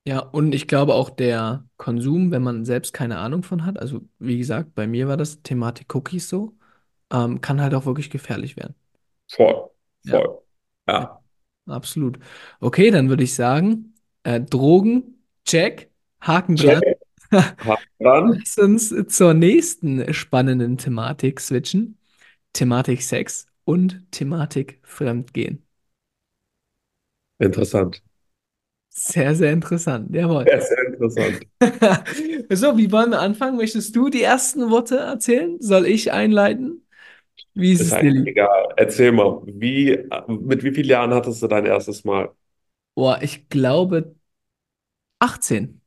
[0.08, 4.02] Ja, und ich glaube auch der Konsum, wenn man selbst keine Ahnung von hat, also
[4.20, 6.56] wie gesagt, bei mir war das Thematik Cookies so,
[7.12, 8.76] ähm, kann halt auch wirklich gefährlich werden.
[9.28, 9.70] Voll,
[10.10, 10.42] voll.
[10.88, 11.24] ja, Ja,
[11.68, 12.20] absolut.
[12.60, 16.82] Okay, dann würde ich sagen, äh, Drogen, check, Haken dran.
[16.82, 16.98] check.
[18.00, 21.98] Lass uns zur nächsten spannenden Thematik switchen.
[22.54, 25.65] Thematik Sex und Thematik Fremdgehen.
[27.39, 28.02] Interessant.
[28.89, 30.13] Sehr, sehr interessant.
[30.15, 30.50] Jawohl.
[30.50, 31.45] Ja, sehr interessant.
[32.52, 33.58] So, wie wollen wir anfangen?
[33.58, 35.58] Möchtest du die ersten Worte erzählen?
[35.62, 36.86] Soll ich einleiten?
[37.56, 38.32] Wie ist Ist es dir lieb?
[38.32, 38.74] egal.
[38.78, 42.32] Erzähl mal, wie, mit wie vielen Jahren hattest du dein erstes Mal?
[42.95, 44.15] Boah, ich glaube
[45.19, 45.82] 18.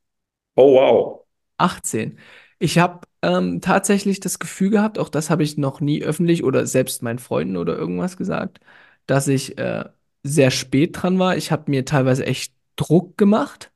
[0.58, 1.24] Oh, wow.
[1.58, 2.18] 18.
[2.58, 6.66] Ich habe ähm, tatsächlich das Gefühl gehabt, auch das habe ich noch nie öffentlich oder
[6.66, 8.60] selbst meinen Freunden oder irgendwas gesagt,
[9.06, 9.84] dass ich äh,
[10.22, 11.36] sehr spät dran war.
[11.36, 13.72] Ich habe mir teilweise echt Druck gemacht.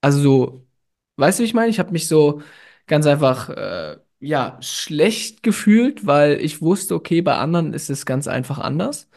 [0.00, 0.66] Also so,
[1.16, 1.70] weißt du, wie ich meine?
[1.70, 2.42] Ich habe mich so
[2.86, 8.28] ganz einfach, äh, ja, schlecht gefühlt, weil ich wusste, okay, bei anderen ist es ganz
[8.28, 9.08] einfach anders.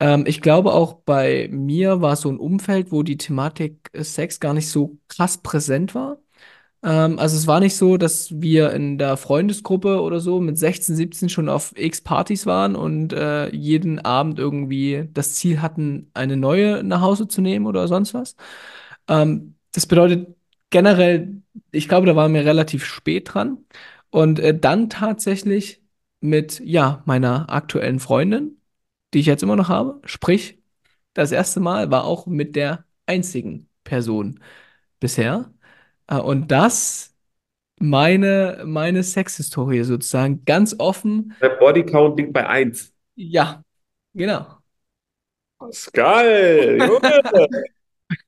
[0.00, 4.40] Ähm, ich glaube auch bei mir war so ein Umfeld, wo die Thematik äh, Sex
[4.40, 6.18] gar nicht so krass präsent war.
[6.82, 10.96] Ähm, also es war nicht so, dass wir in der Freundesgruppe oder so mit 16,
[10.96, 16.36] 17 schon auf X Partys waren und äh, jeden Abend irgendwie das Ziel hatten, eine
[16.36, 18.36] neue nach Hause zu nehmen oder sonst was.
[19.08, 20.36] Ähm, das bedeutet
[20.70, 23.58] generell, ich glaube, da waren wir relativ spät dran.
[24.10, 25.82] Und äh, dann tatsächlich
[26.20, 28.60] mit, ja, meiner aktuellen Freundin,
[29.14, 30.00] die ich jetzt immer noch habe.
[30.04, 30.58] Sprich,
[31.14, 34.40] das erste Mal war auch mit der einzigen Person
[35.00, 35.52] bisher.
[36.10, 37.14] Äh, und das
[37.80, 41.34] meine, meine Sexhistorie sozusagen ganz offen.
[41.40, 42.92] Der Bodycount liegt bei eins.
[43.16, 43.62] Ja,
[44.14, 44.58] genau.
[45.58, 47.48] Pascal, Junge,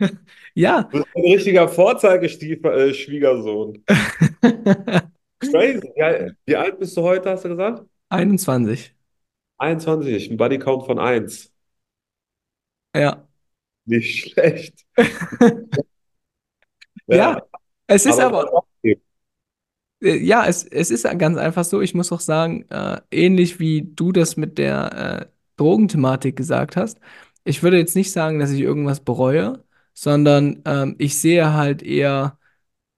[0.55, 0.83] Ja.
[0.83, 3.85] du bist ein richtiger Vorzeigeschwiegersohn.
[5.40, 5.92] Crazy.
[6.47, 7.83] Wie alt, bist du heute, hast du gesagt?
[8.11, 8.95] 21.
[9.59, 11.53] 21, ein Bodycount von eins.
[12.95, 13.27] Ja.
[13.85, 14.85] Nicht schlecht.
[17.07, 17.42] Ja, Ja,
[17.87, 18.64] es ist aber aber,
[20.01, 21.81] äh, ja, es, es ist ganz einfach so.
[21.81, 26.99] Ich muss auch sagen, äh, ähnlich wie du das mit der äh, Drogenthematik gesagt hast,
[27.45, 29.64] ich würde jetzt nicht sagen, dass ich irgendwas bereue,
[29.95, 32.38] sondern ähm, ich sehe halt eher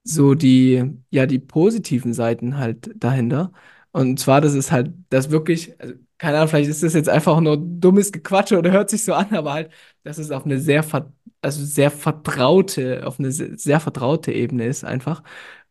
[0.04, 3.52] so die, ja, die positiven Seiten halt dahinter.
[3.92, 7.40] Und zwar, das ist halt, das wirklich, also, keine Ahnung, vielleicht ist das jetzt einfach
[7.40, 9.70] nur dummes Gequatsche oder hört sich so an, aber halt,
[10.04, 14.66] dass es auf eine sehr, ver also sehr vertraute, auf eine sehr, sehr vertraute Ebene
[14.66, 15.22] ist einfach.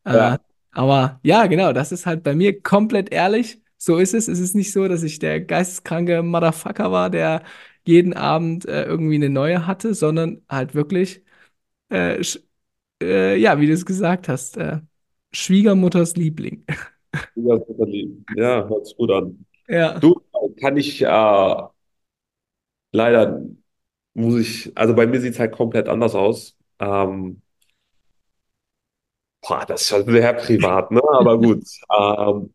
[0.05, 0.37] Äh, ja,
[0.71, 3.61] aber ja, genau, das ist halt bei mir komplett ehrlich.
[3.77, 4.27] So ist es.
[4.27, 7.43] Es ist nicht so, dass ich der geisteskranke Motherfucker war, der
[7.85, 11.23] jeden Abend äh, irgendwie eine neue hatte, sondern halt wirklich
[11.91, 12.21] äh,
[13.01, 14.81] äh, ja, wie du es gesagt hast, äh,
[15.33, 16.65] Schwiegermutters Liebling.
[17.35, 18.25] ja, super lieb.
[18.35, 19.45] Ja, hört sich gut an.
[19.67, 20.21] Ja, Du,
[20.59, 21.07] kann ich äh,
[22.91, 23.41] leider,
[24.13, 26.57] muss ich, also bei mir sieht es halt komplett anders aus.
[26.79, 27.41] Ähm,
[29.41, 31.01] boah, das ist schon sehr privat, ne?
[31.11, 31.63] Aber gut.
[31.97, 32.53] Ähm,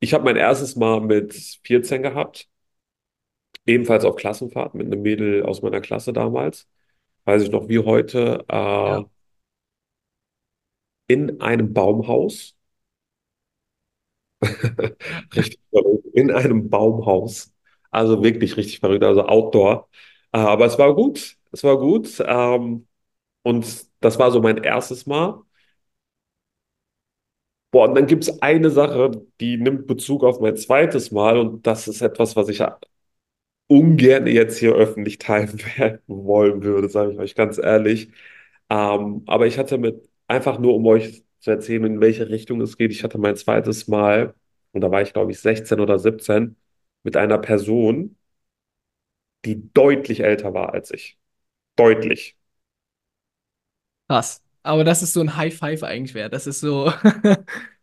[0.00, 2.48] ich habe mein erstes Mal mit 14 gehabt,
[3.66, 6.68] ebenfalls auf Klassenfahrt mit einem Mädel aus meiner Klasse damals.
[7.24, 9.04] Weiß ich noch wie heute, äh, ja,
[11.06, 12.54] in einem Baumhaus.
[15.36, 16.06] Richtig verrückt.
[16.14, 17.52] In einem Baumhaus.
[17.90, 19.88] Also wirklich richtig verrückt, also Outdoor.
[20.32, 21.36] Äh, Aber es war gut.
[21.52, 22.22] Es war gut.
[22.26, 22.86] Ähm,
[23.42, 25.42] Und das war so mein erstes Mal.
[27.70, 31.38] Boah, und dann gibt es eine Sache, die nimmt Bezug auf mein zweites Mal.
[31.38, 32.62] Und das ist etwas, was ich
[33.68, 35.58] ungern jetzt hier öffentlich teilen
[36.06, 38.10] wollen würde, sage ich euch ganz ehrlich.
[38.70, 42.76] Ähm, aber ich hatte mit, einfach nur um euch zu erzählen, in welche Richtung es
[42.76, 44.34] geht, ich hatte mein zweites Mal,
[44.74, 46.56] und da war ich, glaube ich, 16 oder 17,
[47.04, 48.16] mit einer Person,
[49.44, 51.18] die deutlich älter war als ich.
[51.76, 52.36] Deutlich.
[54.08, 54.42] Krass.
[54.62, 56.32] Aber das ist so ein High Five eigentlich wert.
[56.32, 56.92] Das ist so.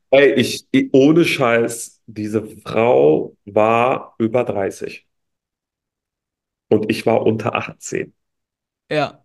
[0.10, 5.08] Ey, ich, ohne Scheiß, diese Frau war über 30
[6.70, 8.14] und ich war unter 18.
[8.90, 9.24] Ja,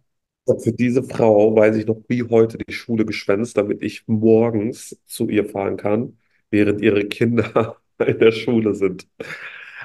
[0.62, 5.28] Für diese Frau weiß ich noch wie heute die Schule geschwänzt, damit ich morgens zu
[5.28, 6.18] ihr fahren kann,
[6.50, 9.08] während ihre Kinder in der Schule sind.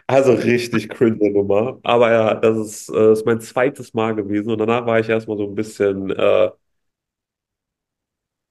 [0.08, 1.80] Also richtig cringe Nummer.
[1.84, 5.38] Aber ja, das ist, äh, ist mein zweites Mal gewesen und danach war ich erstmal
[5.38, 6.52] so ein bisschen, äh,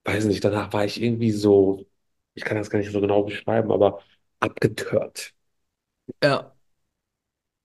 [0.04, 1.86] weiß nicht, danach war ich irgendwie so,
[2.34, 4.00] ich kann das gar nicht so genau beschreiben, aber
[4.40, 5.34] abgetört.
[6.22, 6.52] ja,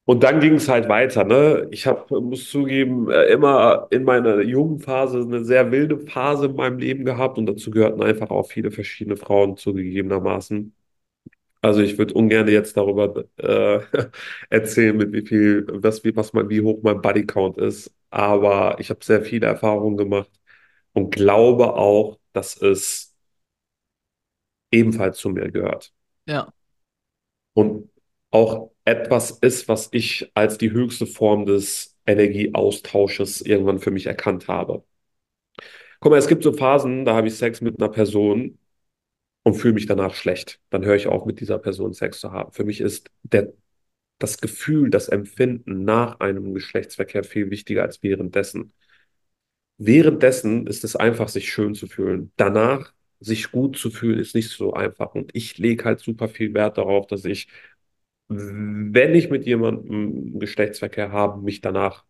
[0.05, 1.67] Und dann ging es halt weiter, ne?
[1.71, 6.77] Ich hab, muss zugeben, äh, immer in meiner Jugendphase eine sehr wilde Phase in meinem
[6.77, 10.75] Leben gehabt und dazu gehörten einfach auch viele verschiedene Frauen zugegebenermaßen.
[11.61, 13.81] Also ich würde ungern jetzt darüber äh,
[14.49, 18.89] erzählen, mit wie viel, was, wie, was mein, wie hoch mein Bodycount ist, aber ich
[18.91, 20.31] habe sehr viele Erfahrungen gemacht
[20.93, 23.15] und glaube auch, dass es
[24.71, 25.91] ebenfalls zu mir gehört.
[26.25, 26.47] ja,
[27.53, 27.89] und
[28.31, 34.47] auch etwas ist, was ich als die höchste Form des Energieaustausches irgendwann für mich erkannt
[34.47, 34.83] habe.
[35.99, 38.59] Guck mal, es gibt so Phasen, da habe ich Sex mit einer Person
[39.43, 40.59] und fühle mich danach schlecht.
[40.69, 42.51] Dann höre ich auf, mit dieser Person Sex zu haben.
[42.51, 43.53] Für mich ist der,
[44.19, 48.73] das Gefühl, das Empfinden nach einem Geschlechtsverkehr viel wichtiger als währenddessen.
[49.77, 52.31] Währenddessen ist es einfach, sich schön zu fühlen.
[52.37, 55.15] Danach sich gut zu fühlen, ist nicht so einfach.
[55.15, 57.47] Und ich lege halt super viel Wert darauf, dass ich
[58.27, 62.05] wenn ich mit jemandem Geschlechtsverkehr habe, mich danach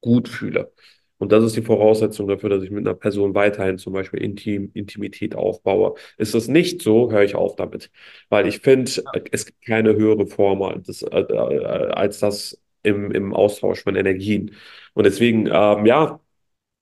[0.00, 0.72] gut fühle.
[1.18, 4.70] Und das ist die Voraussetzung dafür, dass ich mit einer Person weiterhin zum Beispiel Intim,
[4.74, 5.94] Intimität aufbaue.
[6.16, 7.90] Ist das nicht so, höre ich auf damit.
[8.30, 8.90] Weil ich finde,
[9.30, 14.54] es gibt keine höhere Form als, äh, äh, als das im, im Austausch von Energien.
[14.94, 16.20] Und deswegen, ähm, ja,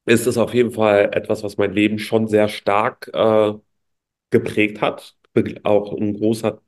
[0.07, 3.55] ist es auf jeden Fall etwas, was mein Leben schon sehr stark äh,
[4.31, 5.17] geprägt hat,
[5.65, 6.61] auch ein großer,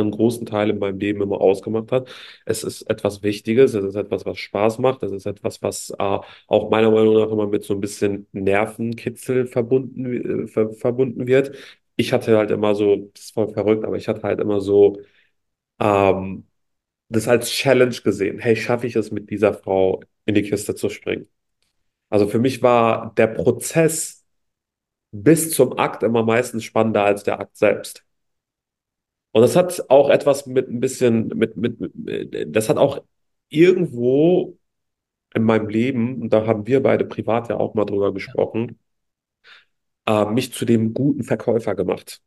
[0.00, 2.08] einen großen Teil in meinem Leben immer ausgemacht hat.
[2.44, 6.18] Es ist etwas Wichtiges, es ist etwas, was Spaß macht, es ist etwas, was äh,
[6.48, 11.56] auch meiner Meinung nach immer mit so ein bisschen Nervenkitzel verbunden, äh, ver verbunden wird.
[11.96, 14.98] Ich hatte halt immer so, das ist voll verrückt, aber ich hatte halt immer so
[15.80, 16.46] ähm,
[17.10, 18.38] das als Challenge gesehen.
[18.40, 21.28] Hey, schaffe ich es mit dieser Frau in die Kiste zu springen?
[22.10, 24.24] Also für mich war der Prozess
[25.12, 28.05] bis zum Akt immer meistens spannender als der Akt selbst.
[29.36, 33.04] Und das hat auch etwas mit ein bisschen, mit, mit, mit, das hat auch
[33.50, 34.56] irgendwo
[35.34, 38.78] in meinem Leben, und da haben wir beide privat ja auch mal drüber gesprochen,
[40.06, 42.22] äh, mich zu dem guten Verkäufer gemacht.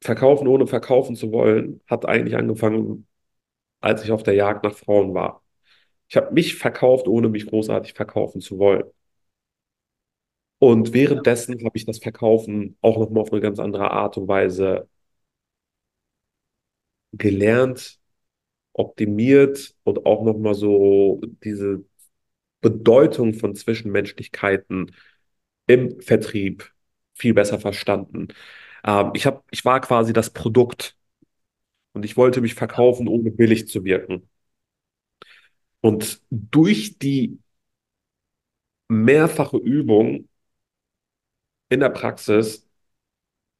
[0.00, 3.08] Verkaufen ohne verkaufen zu wollen, hat eigentlich angefangen,
[3.80, 5.42] als ich auf der Jagd nach Frauen war.
[6.08, 8.84] Ich habe mich verkauft, ohne mich großartig verkaufen zu wollen.
[10.60, 14.88] Und währenddessen habe ich das Verkaufen auch nochmal auf eine ganz andere Art und Weise
[17.18, 17.98] gelernt,
[18.72, 21.84] optimiert und auch nochmal so diese
[22.60, 24.94] Bedeutung von Zwischenmenschlichkeiten
[25.66, 26.72] im Vertrieb
[27.14, 28.28] viel besser verstanden.
[28.84, 30.96] Ähm, ich hab, ich war quasi das Produkt
[31.92, 34.28] und ich wollte mich verkaufen, ohne billig zu wirken.
[35.80, 37.38] Und durch die
[38.88, 40.28] mehrfache Übung
[41.68, 42.63] in der Praxis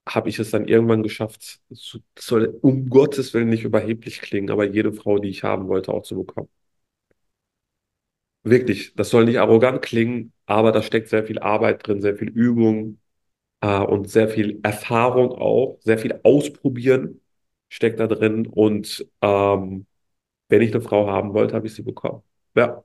[0.09, 4.65] habe ich es dann irgendwann geschafft, zu, soll um Gottes Willen nicht überheblich klingen, aber
[4.67, 6.49] jede Frau, die ich haben wollte, auch zu bekommen.
[8.43, 12.29] Wirklich, das soll nicht arrogant klingen, aber da steckt sehr viel Arbeit drin, sehr viel
[12.29, 12.99] Übung,
[13.63, 17.21] äh, und sehr viel Erfahrung auch, sehr viel Ausprobieren
[17.71, 18.47] steckt da drin.
[18.47, 19.87] Und ähm,
[20.51, 22.23] wenn ich eine Frau haben wollte, habe ich sie bekommen.
[22.57, 22.85] Ja,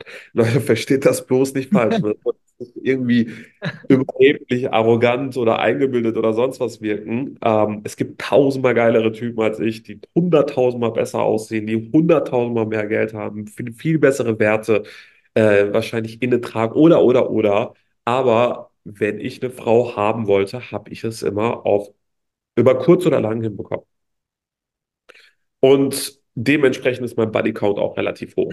[0.32, 2.00] Leute, versteht das bloß nicht falsch.
[2.82, 3.32] Irgendwie
[3.88, 7.38] überheblich, arrogant oder eingebildet oder sonst was wirken.
[7.44, 12.86] Ähm, es gibt tausendmal geilere Typen als ich, die hunderttausendmal besser aussehen, die hunderttausendmal mehr
[12.86, 14.84] Geld haben, viel, viel bessere Werte,
[15.34, 17.74] äh, wahrscheinlich inne tragen oder, oder, oder.
[18.04, 21.90] Aber wenn ich eine Frau haben wollte, habe ich es immer auf
[22.56, 23.86] über kurz oder lang hinbekommen.
[25.60, 28.52] Und dementsprechend ist mein Bodycount auch relativ hoch.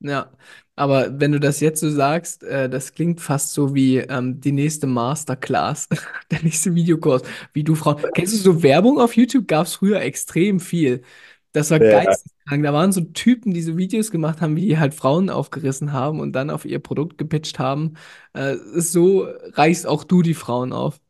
[0.00, 0.30] Ja,
[0.76, 4.52] aber wenn du das jetzt so sagst, äh, das klingt fast so wie ähm, die
[4.52, 5.88] nächste Masterclass,
[6.30, 7.22] der nächste Videokurs,
[7.52, 8.00] wie du Frauen.
[8.14, 9.48] Kennst du so Werbung auf YouTube?
[9.48, 11.02] Gab es früher extrem viel.
[11.50, 11.80] Das war Ja.
[11.80, 12.62] geisteskrank.
[12.62, 16.20] Da waren so Typen, die so Videos gemacht haben, wie die halt Frauen aufgerissen haben
[16.20, 17.94] und dann auf ihr Produkt gepitcht haben.
[18.34, 19.24] Äh, so
[19.54, 21.00] reißt auch du die Frauen auf.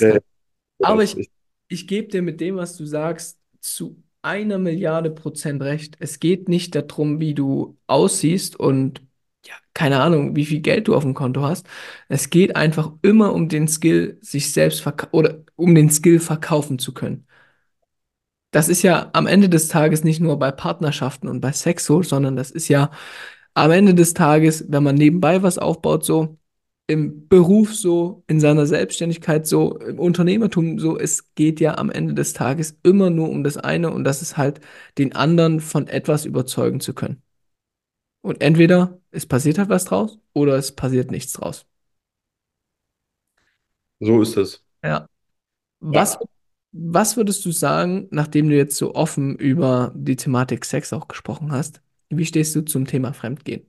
[0.00, 0.22] Ja, Geisteskrank.
[0.80, 1.20] Aber ich,
[1.68, 5.96] ich gebe dir mit dem, was du sagst, zu einer Milliarde Prozent recht.
[6.00, 9.00] Es geht nicht darum, wie du aussiehst und
[9.46, 11.66] ja, keine Ahnung, wie viel Geld du auf dem Konto hast.
[12.08, 16.92] Es geht einfach immer um den Skill, sich selbst oder um den Skill verkaufen zu
[16.92, 17.26] können.
[18.50, 22.02] Das ist ja am Ende des Tages nicht nur bei Partnerschaften und bei Sex so,
[22.02, 22.90] sondern das ist ja
[23.54, 26.38] am Ende des Tages, wenn man nebenbei was aufbaut, so
[26.88, 32.14] im Beruf so, in seiner Selbstständigkeit so, im Unternehmertum so, es geht ja am Ende
[32.14, 34.60] des Tages immer nur um das eine und das ist halt,
[34.98, 37.22] den anderen von etwas überzeugen zu können.
[38.22, 41.66] Und entweder es passiert halt was draus oder es passiert nichts draus.
[44.00, 44.64] so ist es.
[44.84, 45.08] Ja.
[45.80, 46.20] Was, Ja.
[46.72, 51.52] was würdest du sagen, nachdem du jetzt so offen über die Thematik Sex auch gesprochen
[51.52, 51.82] hast?
[52.10, 53.68] Wie stehst du zum Thema Fremdgehen?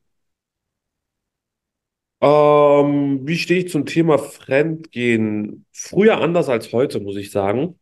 [2.22, 5.66] Ähm, wie stehe ich zum Thema Fremdgehen?
[5.72, 7.80] Früher anders als heute, muss ich sagen.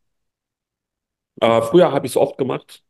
[1.41, 2.83] Äh, früher habe ich es oft gemacht.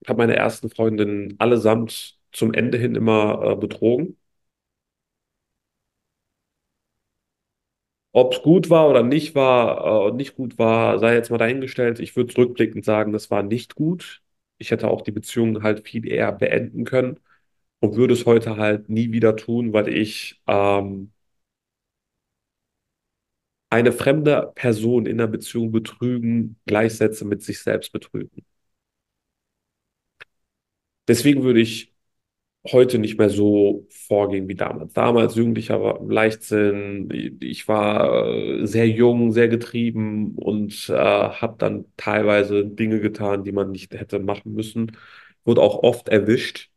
[0.00, 4.16] Ich habe meine ersten Freundinnen allesamt zum Ende hin immer äh, betrogen.
[8.12, 12.00] Ob es gut war oder nicht war, äh, nicht gut war, sei jetzt mal dahingestellt.
[12.00, 14.22] Ich würde rückblickend sagen, das war nicht gut.
[14.58, 17.20] Ich hätte auch die Beziehung halt viel eher beenden können
[17.80, 21.12] und würde es heute halt nie wieder tun, weil ich ähm,
[23.70, 28.44] eine fremde Person in der Beziehung betrügen gleichsetze mit sich selbst betrügen.
[31.08, 31.94] Deswegen würde ich
[32.72, 34.94] heute nicht mehr so vorgehen wie damals.
[34.94, 37.10] Damals Jugendlicher war Leichtsinn.
[37.42, 43.52] Ich war äh, sehr jung, sehr getrieben und äh, habe dann teilweise Dinge getan, die
[43.52, 44.96] man nicht hätte machen müssen.
[45.44, 46.69] Wurde auch oft erwischt.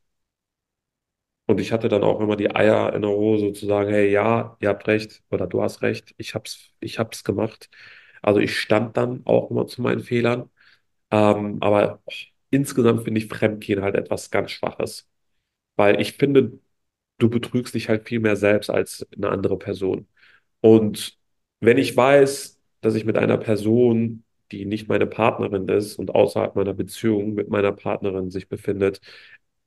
[1.45, 4.55] Und ich hatte dann auch immer die Eier in der Hose zu sagen, hey, ja,
[4.61, 7.69] ihr habt recht oder du hast recht, ich hab's, ich hab's gemacht.
[8.21, 10.49] Also ich stand dann auch immer zu meinen Fehlern.
[11.11, 12.01] Ähm, aber
[12.51, 15.09] insgesamt finde ich Fremdgehen halt etwas ganz Schwaches.
[15.75, 16.59] Weil ich finde,
[17.19, 20.07] du betrügst dich halt viel mehr selbst als eine andere Person.
[20.61, 21.17] Und
[21.61, 26.55] wenn ich weiß, dass ich mit einer Person, die nicht meine Partnerin ist und außerhalb
[26.55, 29.01] meiner Beziehung mit meiner Partnerin sich befindet,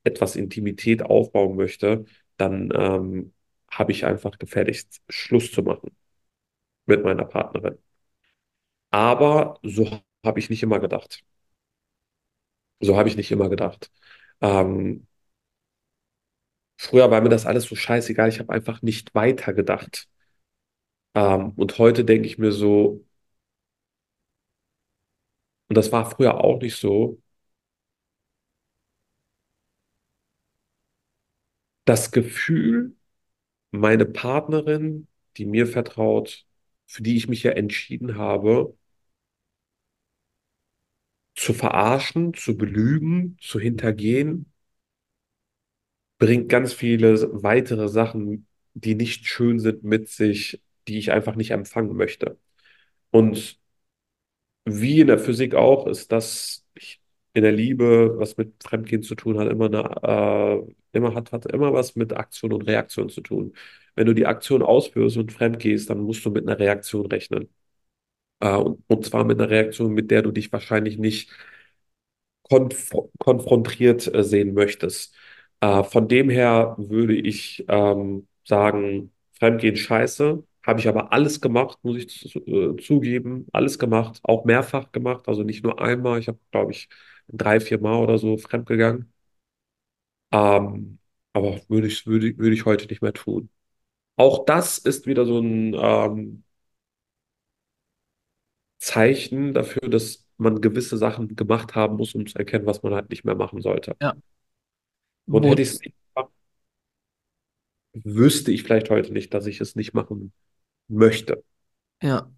[0.07, 2.05] etwas Intimität aufbauen möchte,
[2.39, 3.35] dann ähm,
[3.71, 5.97] habe ich einfach gefälligst Schluss zu machen
[6.87, 7.79] mit meiner Partnerin.
[8.91, 11.23] Aber so habe ich nicht immer gedacht.
[12.81, 13.91] So habe ich nicht immer gedacht.
[14.41, 15.07] Ähm,
[16.79, 18.29] früher war mir das alles so scheißegal.
[18.31, 20.09] Ich habe einfach nicht weiter gedacht.
[21.15, 23.05] Ähm, und heute denke ich mir so,
[25.69, 27.21] und das war früher auch nicht so,
[31.87, 32.95] das Gefühl,
[33.70, 35.09] meine Partnerin,
[35.39, 36.47] die mir vertraut,
[36.87, 38.76] für die ich mich ja entschieden habe,
[41.34, 44.53] zu verarschen, zu belügen, zu hintergehen,
[46.18, 51.51] bringt ganz viele weitere Sachen, die nicht schön sind, mit sich, die ich einfach nicht
[51.51, 52.39] empfangen möchte.
[53.11, 53.59] Und
[54.64, 57.01] wie in der Physik auch, ist das ich,
[57.37, 61.47] in der Liebe, was mit Fremdgehen zu tun hat, immer eine, äh, immer hat, hat
[61.47, 63.55] immer was mit Aktion und Reaktion zu tun.
[63.95, 67.49] Wenn du die Aktion ausführst und fremdgehst, dann musst du mit einer Reaktion rechnen.
[68.41, 71.30] Äh, und, und zwar mit einer Reaktion, mit der du dich wahrscheinlich nicht
[72.43, 75.14] konf konfrontiert äh, sehen möchtest.
[75.61, 80.43] Äh, von dem her würde ich ähm, sagen, Fremdgehen scheiße.
[80.66, 83.47] Habe ich aber alles gemacht, muss ich zu, äh, zugeben.
[83.53, 85.28] Alles gemacht, auch mehrfach gemacht.
[85.28, 86.18] Also nicht nur einmal.
[86.18, 86.89] Ich habe, glaube ich,
[87.29, 89.12] drei, vier Mal oder so fremdgegangen.
[90.33, 90.99] Ähm,
[91.33, 93.51] aber würde ich, würde, würde ich heute nicht mehr tun.
[94.16, 96.45] Auch das ist wieder so ein ähm,
[98.79, 103.11] Zeichen dafür, dass man gewisse Sachen gemacht haben muss, um zu erkennen, was man halt
[103.11, 103.97] nicht mehr machen sollte.
[104.01, 104.16] Ja.
[105.31, 106.33] Und hätte ich es nicht gemacht,
[107.95, 110.33] wüsste ich vielleicht heute nicht, dass ich es nicht machen
[110.89, 111.45] möchte.
[112.03, 112.31] ja.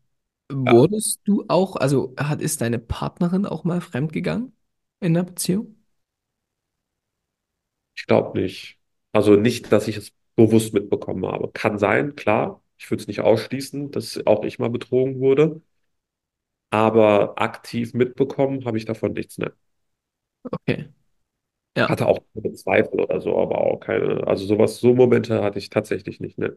[0.64, 4.54] Ja, Wurdest du auch, also hat, ist deine Partnerin auch mal fremdgegangen
[5.00, 5.74] in der Beziehung?
[7.96, 8.78] ich glaube nicht.
[9.12, 11.50] Also nicht, dass ich es bewusst mitbekommen habe.
[11.52, 12.62] Kann sein, klar.
[12.78, 15.60] Ich würde es nicht ausschließen, dass auch ich mal betrogen wurde.
[16.70, 19.52] aber aktiv mitbekommen habe ich davon nichts, ne?
[20.52, 20.88] Okay.
[21.76, 25.58] Ja, Hatte auch keine Zweifel oder so, aber auch keine, also sowas, so Momente hatte
[25.58, 26.56] ich tatsächlich nicht, ne?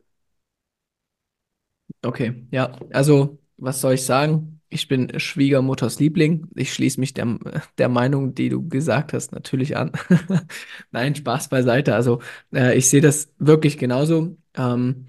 [2.03, 2.47] okay.
[2.51, 4.61] Ja, also, was soll ich sagen?
[4.69, 6.47] Ich bin Schwiegermutters Liebling.
[6.55, 7.37] Ich schließe mich der,
[7.77, 9.91] der Meinung, die du gesagt hast, natürlich an.
[10.91, 11.95] Nein, Spaß beiseite.
[11.95, 12.21] Also,
[12.53, 14.37] äh, ich sehe das wirklich genauso.
[14.55, 15.07] Ähm,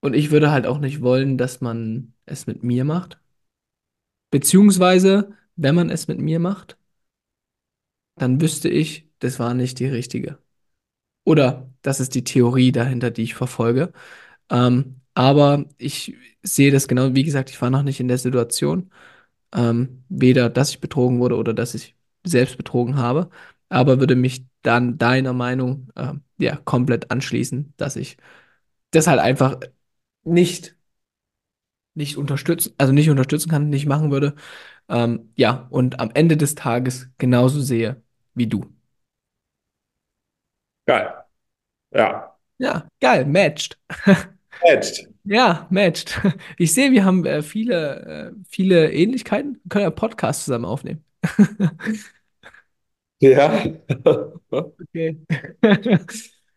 [0.00, 3.18] und ich würde halt auch nicht wollen, dass man es mit mir macht.
[4.30, 6.76] Beziehungsweise, wenn man es mit mir macht,
[8.16, 10.38] dann wüsste ich, das war nicht die richtige.
[11.24, 13.92] Oder das ist die Theorie dahinter, die ich verfolge.
[14.50, 18.90] Ähm, aber ich sehe das genau, wie gesagt, ich war noch nicht in der Situation,
[19.54, 23.30] ähm, weder, dass ich betrogen wurde oder dass ich selbst betrogen habe,
[23.68, 28.16] aber würde mich dann deiner Meinung, ähm, ja, komplett anschließen, dass ich
[28.92, 29.58] das halt einfach
[30.24, 30.76] nicht,
[31.94, 34.34] nicht unterstützen, also nicht unterstützen kann, nicht machen würde.
[34.88, 38.02] Ähm, ja, und am Ende des Tages genauso sehe
[38.34, 38.66] wie du.
[40.86, 41.12] Geil.
[41.92, 42.36] Ja.
[42.58, 43.78] Ja, geil, matched.
[44.62, 45.08] Edged.
[45.24, 46.20] Ja, matched.
[46.58, 49.60] Ich sehe, wir haben äh, viele, äh, viele Ähnlichkeiten.
[49.64, 51.04] Wir können ja einen Podcast zusammen aufnehmen.
[53.20, 53.64] Ja.
[54.50, 55.18] Okay.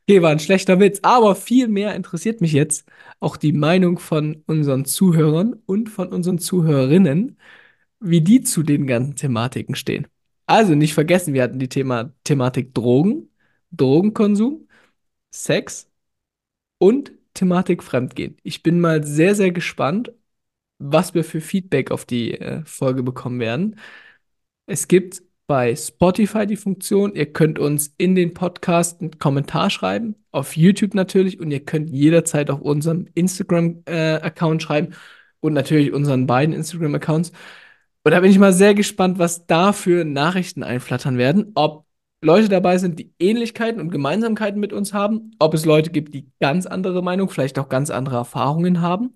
[0.09, 2.87] Okay, war ein schlechter Witz, aber viel mehr interessiert mich jetzt
[3.19, 7.37] auch die Meinung von unseren Zuhörern und von unseren Zuhörerinnen,
[7.99, 10.07] wie die zu den ganzen Thematiken stehen.
[10.45, 13.31] Also nicht vergessen, wir hatten die Thema Thematik Drogen,
[13.71, 14.69] Drogenkonsum,
[15.31, 15.89] Sex
[16.79, 18.38] und Thematik Fremdgehen.
[18.43, 20.11] Ich bin mal sehr, sehr gespannt,
[20.79, 23.79] was wir für Feedback auf die äh, Folge bekommen werden.
[24.67, 30.15] Es gibt bei Spotify die Funktion, ihr könnt uns in den Podcast einen Kommentar schreiben,
[30.31, 34.93] auf YouTube natürlich und ihr könnt jederzeit auf unserem Instagram-Account schreiben
[35.39, 37.31] und natürlich unseren beiden Instagram-Accounts.
[38.03, 41.86] Und da bin ich mal sehr gespannt, was da für Nachrichten einflattern werden, ob
[42.22, 46.28] Leute dabei sind, die Ähnlichkeiten und Gemeinsamkeiten mit uns haben, ob es Leute gibt, die
[46.39, 49.15] ganz andere Meinung, vielleicht auch ganz andere Erfahrungen haben.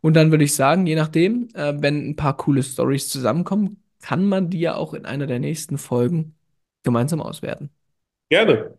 [0.00, 4.24] Und dann würde ich sagen, je nachdem, äh, wenn ein paar coole Stories zusammenkommen, kann
[4.24, 6.36] man die ja auch in einer der nächsten Folgen
[6.84, 7.70] gemeinsam auswerten.
[8.30, 8.78] Gerne.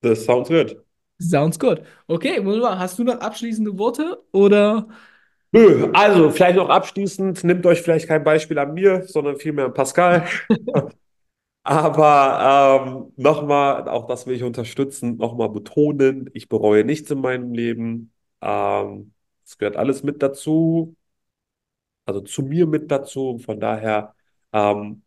[0.00, 0.76] Das sounds good.
[1.20, 1.82] Sounds good.
[2.08, 2.78] Okay, wunderbar.
[2.78, 4.88] Hast du noch abschließende Worte oder?
[5.50, 9.74] Nö, also vielleicht noch abschließend, nehmt euch vielleicht kein Beispiel an mir, sondern vielmehr an
[9.74, 10.26] Pascal.
[11.70, 17.52] Aber ähm, nochmal, auch das will ich unterstützen, nochmal betonen, ich bereue nichts in meinem
[17.52, 18.10] Leben.
[18.40, 19.12] Ähm,
[19.44, 20.96] es gehört alles mit dazu,
[22.04, 23.38] also zu mir mit dazu.
[23.38, 24.14] Von daher
[24.52, 25.02] ähm,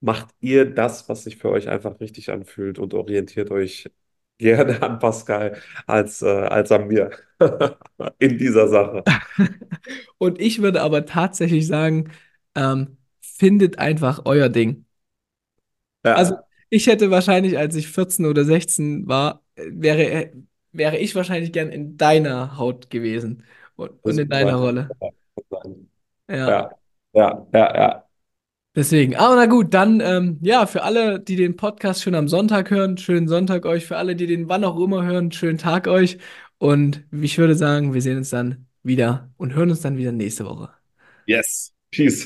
[0.00, 3.90] macht ihr das, was sich für euch einfach richtig anfühlt und orientiert euch
[4.38, 7.12] gerne an Pascal als, äh, als an mir
[8.20, 9.04] in dieser Sache.
[10.18, 12.12] Und ich würde aber tatsächlich sagen,
[12.56, 14.85] ähm, findet einfach euer Ding.
[16.14, 20.30] Also Ja, ich hätte wahrscheinlich, als ich 14 oder 16 war, äh, wäre,
[20.72, 23.44] wäre ich wahrscheinlich gern in deiner Haut gewesen
[23.76, 24.56] und, und in deiner.
[24.56, 24.88] Rolle.
[26.28, 26.48] Ja.
[26.48, 26.70] Ja,
[27.12, 28.02] ja, ja, ja.
[28.74, 32.70] Deswegen, aber na gut, dann ähm, ja, für alle, die den Podcast schon am Sonntag
[32.70, 33.86] hören, schönen Sonntag euch.
[33.86, 36.18] Für alle, die den wann auch immer hören, schönen Tag euch.
[36.58, 40.44] Und ich würde sagen, wir sehen uns dann wieder und hören uns dann wieder nächste
[40.44, 40.70] Woche.
[41.26, 41.72] Yes.
[41.90, 42.24] Peace.